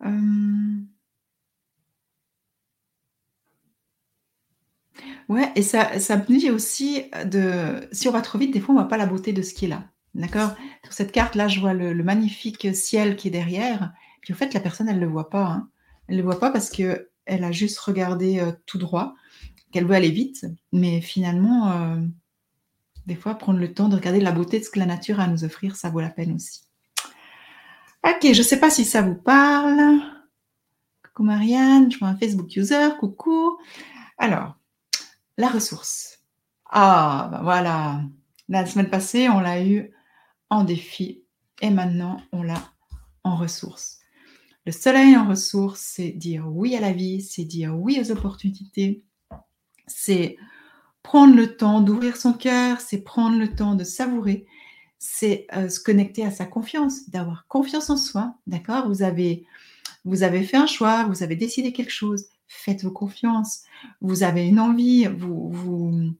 hem 0.04 0.88
Ouais 5.28 5.52
et 5.56 5.62
ça 5.62 5.98
ça 6.00 6.16
me 6.16 6.24
dit 6.24 6.50
aussi, 6.50 7.04
de 7.26 7.86
si 7.92 8.08
on 8.08 8.12
va 8.12 8.22
trop 8.22 8.38
vite, 8.38 8.50
des 8.52 8.60
fois, 8.60 8.74
on 8.74 8.78
voit 8.78 8.88
pas 8.88 8.96
la 8.96 9.04
beauté 9.06 9.32
de 9.34 9.42
ce 9.42 9.52
qui 9.52 9.66
est 9.66 9.68
là. 9.68 9.84
D'accord? 10.14 10.54
Sur 10.84 10.92
cette 10.92 11.12
carte-là, 11.12 11.48
je 11.48 11.60
vois 11.60 11.74
le 11.74 12.02
magnifique 12.02 12.74
ciel 12.74 13.16
qui 13.16 13.28
est 13.28 13.32
derrière, 13.32 13.92
puis 14.20 14.32
en 14.32 14.36
fait, 14.36 14.54
la 14.54 14.60
personne, 14.60 14.88
elle 14.88 15.00
le 15.00 15.06
voit 15.06 15.30
pas, 15.30 15.44
hein. 15.46 15.68
Elle 16.08 16.16
le 16.16 16.22
voit 16.22 16.40
pas 16.40 16.50
parce 16.50 16.70
qu'elle 16.70 17.04
a 17.26 17.52
juste 17.52 17.78
regardé, 17.78 18.40
heu, 18.40 18.56
tout 18.66 18.78
droit, 18.78 19.14
qu'elle 19.72 19.84
veut 19.84 19.94
aller 19.94 20.10
vite, 20.10 20.46
mais 20.72 21.00
finalement, 21.00 21.70
heu, 21.72 22.08
des 23.06 23.16
fois, 23.16 23.34
prendre 23.36 23.58
le 23.58 23.72
temps 23.72 23.88
de 23.88 23.96
regarder 23.96 24.20
la 24.20 24.32
beauté 24.32 24.58
de 24.58 24.64
ce 24.64 24.70
que 24.70 24.78
la 24.78 24.86
nature 24.86 25.20
a 25.20 25.24
à 25.24 25.28
nous 25.28 25.44
offrir, 25.44 25.76
ça 25.76 25.90
vaut 25.90 26.00
la 26.00 26.10
peine 26.10 26.34
aussi. 26.34 26.62
OK, 28.04 28.32
je 28.32 28.42
sais 28.42 28.60
pas 28.60 28.70
si 28.70 28.84
ça 28.84 29.02
vous 29.02 29.14
parle. 29.14 30.00
Coucou 31.04 31.22
Marianne, 31.24 31.90
je 31.90 31.98
vois 31.98 32.08
un 32.08 32.16
Facebook 32.16 32.54
user, 32.56 32.88
coucou. 32.98 33.58
Alors, 34.18 34.56
la 35.36 35.48
ressource. 35.48 36.20
Ah, 36.70 37.28
bah, 37.30 37.40
voilà. 37.42 38.02
La 38.48 38.66
semaine 38.66 38.90
passée, 38.90 39.28
on 39.28 39.40
l'a 39.40 39.64
eu 39.64 39.92
en 40.50 40.64
défi 40.64 41.22
et 41.60 41.70
maintenant 41.70 42.20
on 42.32 42.42
l'a 42.42 42.62
en 43.24 43.36
ressource. 43.36 43.98
Le 44.66 44.72
soleil 44.72 45.16
en 45.16 45.26
ressource, 45.28 45.80
c'est 45.80 46.10
dire 46.10 46.46
oui 46.48 46.76
à 46.76 46.80
la 46.80 46.92
vie, 46.92 47.22
c'est 47.22 47.44
dire 47.44 47.74
oui 47.76 47.98
aux 48.00 48.10
opportunités, 48.10 49.02
c'est 49.86 50.36
prendre 51.02 51.34
le 51.34 51.56
temps 51.56 51.80
d'ouvrir 51.80 52.16
son 52.16 52.34
cœur, 52.34 52.80
c'est 52.80 53.02
prendre 53.02 53.38
le 53.38 53.54
temps 53.54 53.74
de 53.74 53.84
savourer, 53.84 54.46
c'est, 54.98 55.46
heu, 55.56 55.68
se 55.68 55.80
connecter 55.80 56.24
à 56.24 56.30
sa 56.30 56.44
confiance, 56.44 57.08
d'avoir 57.08 57.46
confiance 57.46 57.88
en 57.88 57.96
soi, 57.96 58.34
d'accord? 58.46 58.88
Vous 58.88 59.02
avez 59.02 59.46
vous 60.04 60.22
avez 60.22 60.42
fait 60.42 60.56
un 60.56 60.66
choix, 60.66 61.04
vous 61.04 61.22
avez 61.22 61.36
décidé 61.36 61.72
quelque 61.72 61.92
chose, 61.92 62.26
faites-vous 62.46 62.92
confiance. 62.92 63.62
Vous 64.00 64.22
avez 64.22 64.46
une 64.46 64.60
envie, 64.60 65.06
vous 65.06 65.50
vous 65.50 66.12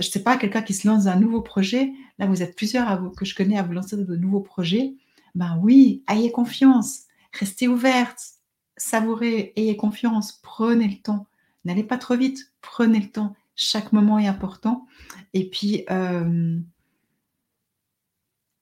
je 0.00 0.08
sais 0.08 0.22
pas, 0.22 0.36
quelqu'un 0.36 0.62
qui 0.62 0.74
se 0.74 0.86
lance 0.86 1.04
dans 1.04 1.10
un 1.10 1.16
nouveau 1.16 1.42
projet, 1.42 1.92
là, 2.18 2.26
vous 2.26 2.42
êtes 2.42 2.56
plusieurs 2.56 3.12
que 3.16 3.24
je 3.24 3.34
connais 3.34 3.58
à 3.58 3.62
vous 3.62 3.72
lancer 3.72 3.96
dans 3.96 4.04
de 4.04 4.16
nouveaux 4.16 4.40
projets, 4.40 4.94
ben 5.34 5.58
oui, 5.62 6.02
ayez 6.08 6.32
confiance, 6.32 7.04
restez 7.32 7.68
ouverte, 7.68 8.20
savourez, 8.76 9.52
ayez 9.56 9.76
confiance, 9.76 10.40
prenez 10.42 10.88
le 10.88 10.96
temps. 11.02 11.26
N'allez 11.64 11.84
pas 11.84 11.98
trop 11.98 12.16
vite, 12.16 12.52
prenez 12.62 13.00
le 13.00 13.10
temps. 13.10 13.34
Chaque 13.54 13.92
moment 13.92 14.18
est 14.18 14.26
important 14.26 14.86
et 15.34 15.48
puis, 15.50 15.84
hem 15.88 16.64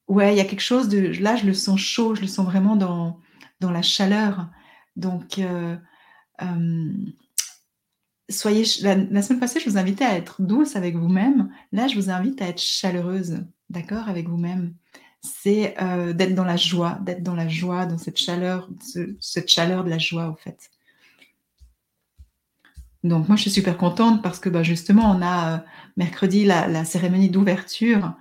ouais, 0.09 0.35
il 0.35 0.39
y 0.39 0.41
a 0.41 0.45
quelque 0.45 0.61
chose 0.61 0.89
de 0.89 0.99
là, 1.23 1.37
je 1.37 1.47
le 1.47 1.55
sens 1.55 1.79
chaud, 1.79 2.15
je 2.15 2.23
le 2.23 2.27
sens 2.27 2.47
vraiment 2.47 2.77
dans 2.77 3.21
dans 3.61 3.71
la 3.71 3.83
chaleur 3.83 4.49
donc 4.97 5.39
heu, 5.39 5.79
hem, 6.39 7.13
soyez 8.29 8.65
la 8.83 9.23
semaine 9.23 9.41
passée, 9.41 9.61
je 9.61 9.69
vous 9.71 9.79
invitais 9.79 10.05
à 10.05 10.17
être 10.17 10.43
douce 10.43 10.77
avec 10.77 10.97
vous-même. 10.97 11.51
Là, 11.73 11.89
je 11.89 11.95
vous 11.97 12.11
invite 12.11 12.41
à 12.43 12.49
être 12.49 12.61
chaleureuse, 12.61 13.45
d'accord, 13.71 14.09
avec 14.09 14.29
vous-même. 14.29 14.75
C'est, 15.21 15.75
heu, 15.83 16.15
d'être 16.15 16.35
dans 16.35 16.45
la 16.45 16.57
joie, 16.57 16.99
d'être 17.03 17.23
dans 17.23 17.35
la 17.35 17.49
joie, 17.49 17.87
dans 17.87 17.99
cette 17.99 18.19
chaleur, 18.19 18.69
ce 18.81 19.17
cette 19.21 19.49
chaleur 19.49 19.85
de 19.85 19.91
la 19.91 19.99
joie, 19.99 20.29
au 20.31 20.37
fait. 20.37 20.71
Donc 23.05 23.29
moi, 23.29 23.37
je 23.37 23.43
suis 23.43 23.51
super 23.51 23.77
contente 23.77 24.23
parce 24.23 24.39
que, 24.41 24.49
bah, 24.49 24.63
justement, 24.63 25.11
on 25.11 25.23
a, 25.23 25.57
heu, 25.59 25.61
mercredi 25.97 26.45
la 26.45 26.85
cérémonie 26.85 27.31
d'ouverture, 27.31 28.15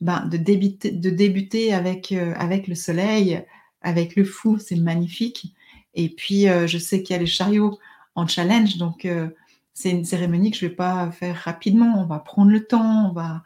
ben, 0.00 0.26
de 0.26 0.36
débiter 0.36 0.90
de 0.90 1.10
débuter 1.10 1.72
avec, 1.72 2.12
heu, 2.12 2.34
avec 2.36 2.66
le 2.68 2.74
soleil, 2.74 3.44
avec 3.82 4.16
le 4.16 4.24
fou, 4.24 4.58
c'est 4.58 4.76
magnifique 4.76 5.54
et 5.94 6.08
puis, 6.08 6.46
je 6.66 6.78
sais 6.78 7.02
qu'il 7.02 7.14
y 7.14 7.18
a 7.18 7.20
les 7.20 7.26
chariots 7.26 7.78
en 8.14 8.26
challenge 8.26 8.78
donc 8.78 9.06
c'est 9.74 9.90
une 9.90 10.04
cérémonie 10.04 10.50
que 10.50 10.56
je 10.56 10.66
vais 10.66 10.74
pas 10.74 11.10
faire 11.10 11.36
rapidement. 11.36 12.00
On 12.00 12.06
va 12.06 12.18
prendre 12.18 12.50
le 12.50 12.64
temps, 12.64 13.10
on 13.10 13.12
va 13.12 13.42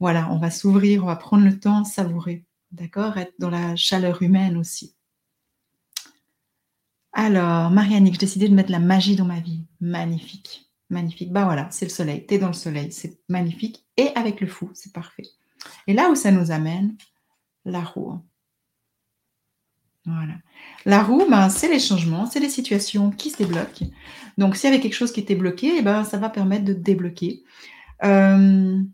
voilà, 0.00 0.30
on 0.30 0.38
va 0.38 0.50
s'ouvrir, 0.50 1.02
on 1.02 1.06
va 1.06 1.16
prendre 1.16 1.44
le 1.44 1.58
temps, 1.58 1.84
savourer, 1.84 2.44
d'accord? 2.70 3.18
Être 3.18 3.34
dans 3.38 3.50
la 3.50 3.74
chaleur 3.74 4.22
humaine 4.22 4.56
aussi. 4.56 4.94
Alors, 7.12 7.70
Mariannick, 7.70 8.14
j'ai 8.14 8.20
décidé 8.20 8.48
de 8.48 8.54
mettre 8.54 8.70
la 8.70 8.78
magie 8.78 9.16
dans 9.16 9.24
ma 9.24 9.40
vie. 9.40 9.64
Magnifique, 9.80 10.70
magnifique. 10.88 11.32
Bah, 11.32 11.44
voilà, 11.44 11.68
c'est 11.72 11.86
le 11.86 11.90
soleil, 11.90 12.24
tu 12.26 12.34
es 12.34 12.38
dans 12.38 12.48
le 12.48 12.52
soleil, 12.52 12.92
c'est 12.92 13.18
magnifique 13.28 13.84
et 13.96 14.10
avec 14.14 14.40
le 14.40 14.46
fou, 14.46 14.70
c'est 14.74 14.92
parfait 14.92 15.24
et 15.86 15.94
là 15.94 16.10
où 16.10 16.14
ça 16.14 16.30
nous 16.30 16.50
amène, 16.50 16.96
la 17.64 17.82
roue. 17.82 18.20
Voilà. 20.06 20.34
La 20.86 21.02
roue, 21.02 21.26
ben, 21.28 21.50
c'est 21.50 21.68
les 21.68 21.80
changements, 21.80 22.26
c'est 22.26 22.40
les 22.40 22.48
situations 22.48 23.10
qui 23.10 23.30
se 23.30 23.36
débloquent. 23.36 23.86
Donc 24.38 24.56
s'il 24.56 24.70
y 24.70 24.72
avait 24.72 24.80
quelque 24.80 24.94
chose 24.94 25.12
qui 25.12 25.20
était 25.20 25.34
bloqué 25.34 25.76
et 25.76 25.82
ben, 25.82 26.04
ça 26.04 26.16
va 26.16 26.30
permettre 26.30 26.64
de 26.64 26.72
débloquer. 26.72 27.42
Hem 28.00 28.90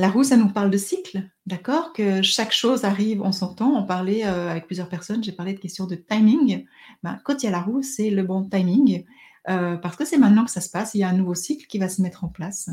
la 0.00 0.10
roue, 0.10 0.22
ça 0.22 0.36
nous 0.36 0.48
parle 0.48 0.70
de 0.70 0.78
cycle, 0.78 1.28
d'accord? 1.44 1.92
Que 1.92 2.22
chaque 2.22 2.52
chose 2.52 2.84
arrive 2.84 3.20
en 3.20 3.32
son 3.32 3.52
temps. 3.52 3.74
On 3.76 3.84
parlait, 3.84 4.24
heu, 4.24 4.28
avec 4.48 4.66
plusieurs 4.66 4.88
personnes, 4.88 5.24
j'ai 5.24 5.32
parlé 5.32 5.54
de 5.54 5.58
questions 5.58 5.86
de 5.88 5.96
timing. 5.96 6.64
Ben, 7.02 7.18
quand 7.24 7.42
il 7.42 7.46
y 7.46 7.48
a 7.48 7.50
la 7.50 7.60
roue, 7.60 7.82
c'est 7.82 8.08
le 8.10 8.22
bon 8.22 8.48
timing, 8.48 9.04
heu, 9.50 9.78
parce 9.82 9.96
que 9.96 10.04
c'est 10.04 10.16
maintenant 10.16 10.44
que 10.44 10.52
ça 10.52 10.60
se 10.60 10.70
passe. 10.70 10.94
Il 10.94 10.98
y 11.00 11.02
a 11.02 11.08
un 11.08 11.14
nouveau 11.14 11.34
cycle 11.34 11.66
qui 11.66 11.78
va 11.78 11.88
se 11.88 12.00
mettre 12.00 12.22
en 12.22 12.28
place. 12.28 12.70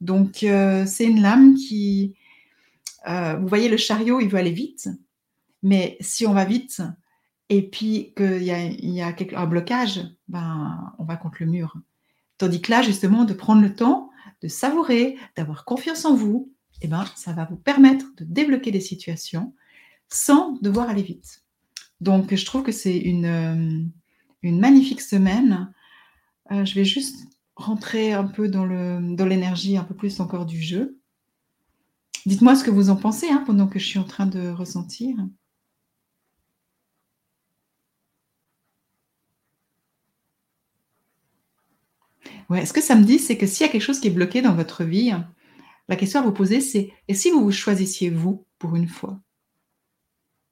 Donc 0.00 0.36
c'est 0.36 1.04
une 1.04 1.20
lame 1.20 1.54
qui, 1.54 2.14
vous 3.04 3.48
voyez 3.48 3.68
le 3.68 3.76
chariot, 3.76 4.20
il 4.20 4.28
veut 4.28 4.38
aller 4.38 4.52
vite, 4.52 4.88
mais 5.62 5.96
si 6.00 6.26
on 6.26 6.32
va 6.32 6.44
vite 6.44 6.82
et 7.48 7.68
puis 7.68 8.14
qu'il 8.16 8.42
y 8.42 9.00
a 9.00 9.14
un 9.36 9.46
blocage, 9.46 10.00
ben, 10.28 10.94
on 10.98 11.04
va 11.04 11.16
contre 11.16 11.38
le 11.40 11.46
mur. 11.46 11.76
Tandis 12.38 12.62
que 12.62 12.70
là, 12.70 12.82
justement, 12.82 13.24
de 13.24 13.34
prendre 13.34 13.62
le 13.62 13.74
temps, 13.74 14.10
de 14.40 14.48
savourer, 14.48 15.16
d'avoir 15.36 15.64
confiance 15.64 16.04
en 16.04 16.14
vous 16.14 16.52
et 16.80 16.88
ben, 16.88 17.04
ça 17.14 17.32
va 17.32 17.44
vous 17.44 17.56
permettre 17.56 18.06
de 18.16 18.24
débloquer 18.24 18.70
des 18.70 18.80
situations 18.80 19.54
sans 20.08 20.52
devoir 20.60 20.88
aller 20.90 21.02
vite. 21.02 21.42
Donc 22.00 22.34
je 22.34 22.44
trouve 22.44 22.62
que 22.62 22.72
c'est 22.72 22.98
une, 22.98 23.92
une 24.42 24.60
magnifique 24.60 25.00
semaine. 25.00 25.72
Heu, 26.50 26.64
je 26.64 26.74
vais 26.74 26.84
juste 26.84 27.28
rentrer 27.54 28.12
un 28.12 28.24
peu 28.24 28.48
dans 28.48 28.64
l'énergie 28.66 29.76
un 29.76 29.84
peu 29.84 29.94
plus 29.94 30.18
encore 30.20 30.46
du 30.46 30.60
jeu. 30.60 30.98
Dites-moi 32.26 32.56
ce 32.56 32.64
que 32.64 32.70
vous 32.70 32.90
en 32.90 32.96
pensez, 32.96 33.28
hein, 33.30 33.42
pendant 33.46 33.66
que 33.66 33.78
je 33.78 33.86
suis 33.86 33.98
en 33.98 34.04
train 34.04 34.26
de 34.26 34.48
ressentir. 34.48 35.16
Ouais, 42.52 42.66
ce 42.66 42.74
que 42.74 42.82
ça 42.82 42.96
me 42.96 43.04
dit, 43.04 43.18
c'est 43.18 43.38
que 43.38 43.46
s'il 43.46 43.64
y 43.64 43.68
a 43.68 43.72
quelque 43.72 43.80
chose 43.80 43.98
qui 43.98 44.08
est 44.08 44.10
bloqué 44.10 44.42
dans 44.42 44.54
votre 44.54 44.84
vie, 44.84 45.10
la 45.88 45.96
question 45.96 46.20
à 46.20 46.22
vous 46.22 46.32
poser, 46.32 46.60
c'est: 46.60 46.92
«Et 47.08 47.14
si 47.14 47.30
vous 47.30 47.40
vous 47.40 47.50
choisissiez 47.50 48.10
vous, 48.10 48.44
pour 48.58 48.76
une 48.76 48.88
fois?» 48.88 49.18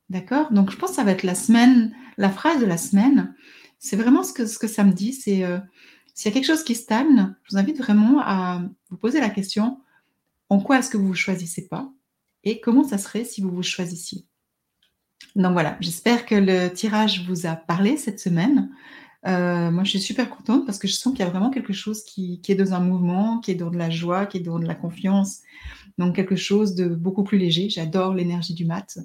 D'accord? 0.09 0.51
Donc 0.51 0.71
je 0.71 0.77
pense 0.79 0.91
que 0.91 0.97
ça 0.97 1.05
va 1.05 1.11
être 1.11 1.25
la 1.25 1.35
semaine 1.35 1.95
la 2.17 2.31
phrase 2.31 2.59
de 2.59 2.65
la 2.65 2.79
semaine, 2.79 3.35
c'est 3.79 3.97
vraiment 3.97 4.23
ce 4.23 4.33
que 4.33 4.47
ce 4.47 4.59
que 4.59 4.67
ça 4.67 4.83
me 4.83 4.93
dit, 4.93 5.13
c'est, 5.13 5.45
heu, 5.45 5.61
s'il 6.15 6.31
y 6.31 6.33
a 6.33 6.35
quelque 6.35 6.47
chose 6.47 6.65
qui 6.65 6.75
stagne, 6.75 7.35
je 7.45 7.55
vous 7.55 7.59
invite 7.61 7.77
vraiment 7.79 8.21
à 8.21 8.63
vous 8.89 8.97
poser 8.97 9.21
la 9.21 9.29
question: 9.29 9.79
«En 10.49 10.59
quoi 10.59 10.79
est-ce 10.79 10.89
que 10.89 10.97
vous 10.97 11.09
vous 11.09 11.15
choisissez 11.15 11.69
pas? 11.69 11.93
Et 12.45 12.61
comment 12.63 12.83
ça 12.83 12.97
serait 12.97 13.25
si 13.25 13.43
vous 13.43 13.51
vous 13.51 13.63
choisissiez?» 13.63 14.25
donc 15.37 15.53
voilà, 15.53 15.77
j'espère 15.81 16.25
que 16.25 16.35
le 16.35 16.73
tirage 16.73 17.27
vous 17.29 17.47
a 17.47 17.55
parlé 17.55 17.99
cette 17.99 18.21
semaine. 18.21 18.71
Heu, 19.27 19.71
moi, 19.71 19.85
je 19.85 19.91
suis 19.91 20.01
super 20.01 20.31
contente 20.31 20.65
parce 20.67 20.79
que 20.79 20.89
je 20.89 20.95
sens 20.95 21.13
qu'il 21.13 21.21
y 21.25 21.29
a 21.29 21.31
vraiment 21.31 21.51
quelque 21.51 21.73
chose 21.75 22.03
qui 22.05 22.41
est 22.49 22.55
dans 22.55 22.73
un 22.75 22.81
mouvement, 22.81 23.39
qui 23.41 23.51
est 23.53 23.55
dans 23.55 23.71
de 23.71 23.77
la 23.79 23.91
joie, 23.91 24.27
qui 24.27 24.39
est 24.39 24.41
dans 24.41 24.59
de 24.59 24.67
la 24.67 24.75
confiance, 24.75 25.41
donc 25.99 26.17
quelque 26.17 26.37
chose 26.37 26.75
de 26.75 26.87
beaucoup 26.89 27.25
plus 27.25 27.39
léger. 27.39 27.69
J'adore 27.71 28.15
l'énergie 28.15 28.55
du 28.55 28.65
mat, 28.67 28.99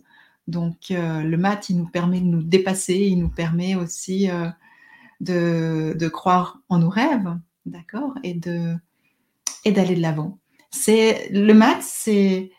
Donc 0.47 0.77
heu, 0.91 1.23
le 1.23 1.37
maths, 1.37 1.69
il 1.69 1.77
nous 1.77 1.87
permet 1.87 2.21
de 2.21 2.25
nous 2.27 2.43
dépasser, 2.43 2.95
il 2.95 3.19
nous 3.19 3.29
permet 3.29 3.75
aussi, 3.75 4.29
heu, 4.29 4.49
de 5.21 6.07
croire 6.09 6.61
en 6.69 6.79
nos 6.79 6.89
rêves, 6.89 7.37
d'accord? 7.65 8.13
Et 8.23 8.33
de 8.35 8.75
et 9.65 9.71
d'aller 9.71 9.95
de 9.95 10.01
l'avant. 10.01 10.39
C'est 10.71 11.29
le 11.31 11.53
maths, 11.53 11.83
c'est 11.83 12.51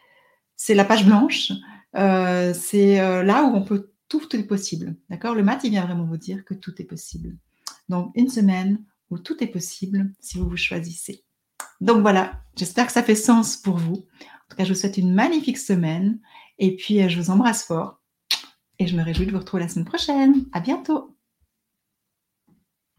la 0.75 0.85
page 0.85 1.07
blanche, 1.07 1.53
c'est, 1.95 2.97
là 3.25 3.45
où 3.45 3.57
on 3.57 3.63
peut 3.65 3.91
tout 4.09 4.35
est 4.37 4.43
possible, 4.45 4.97
d'accord? 5.11 5.35
Le 5.35 5.43
maths, 5.43 5.65
il 5.65 5.71
vient 5.71 5.85
vraiment 5.85 6.05
vous 6.05 6.17
dire 6.17 6.45
que 6.45 6.55
tout 6.55 6.81
est 6.81 6.85
possible. 6.85 7.37
Donc 7.89 8.13
une 8.15 8.29
semaine 8.29 8.83
où 9.11 9.19
tout 9.19 9.43
est 9.43 9.49
possible 9.49 10.13
si 10.21 10.39
vous 10.39 10.49
vous 10.49 10.57
choisissez. 10.57 11.25
Donc 11.81 12.01
voilà, 12.03 12.43
j'espère 12.57 12.87
que 12.87 12.93
ça 12.93 13.03
fait 13.03 13.15
sens 13.15 13.57
pour 13.57 13.77
vous. 13.77 13.95
En 13.97 14.49
tout 14.51 14.57
cas, 14.57 14.65
je 14.65 14.73
vous 14.73 14.79
souhaite 14.79 14.99
une 14.99 15.13
magnifique 15.13 15.59
semaine 15.59 16.21
et 16.59 16.77
puis, 16.77 17.03
heu, 17.03 17.09
je 17.09 17.21
vous 17.21 17.31
embrasse 17.31 17.65
fort 17.65 18.01
et 18.79 18.87
je 18.87 18.97
me 18.97 19.03
réjouis 19.03 19.27
de 19.27 19.33
vous 19.33 19.39
retrouver 19.39 19.63
la 19.63 19.69
semaine 19.69 19.85
prochaine. 19.85 20.47
À 20.53 20.61
bientôt. 20.61 21.16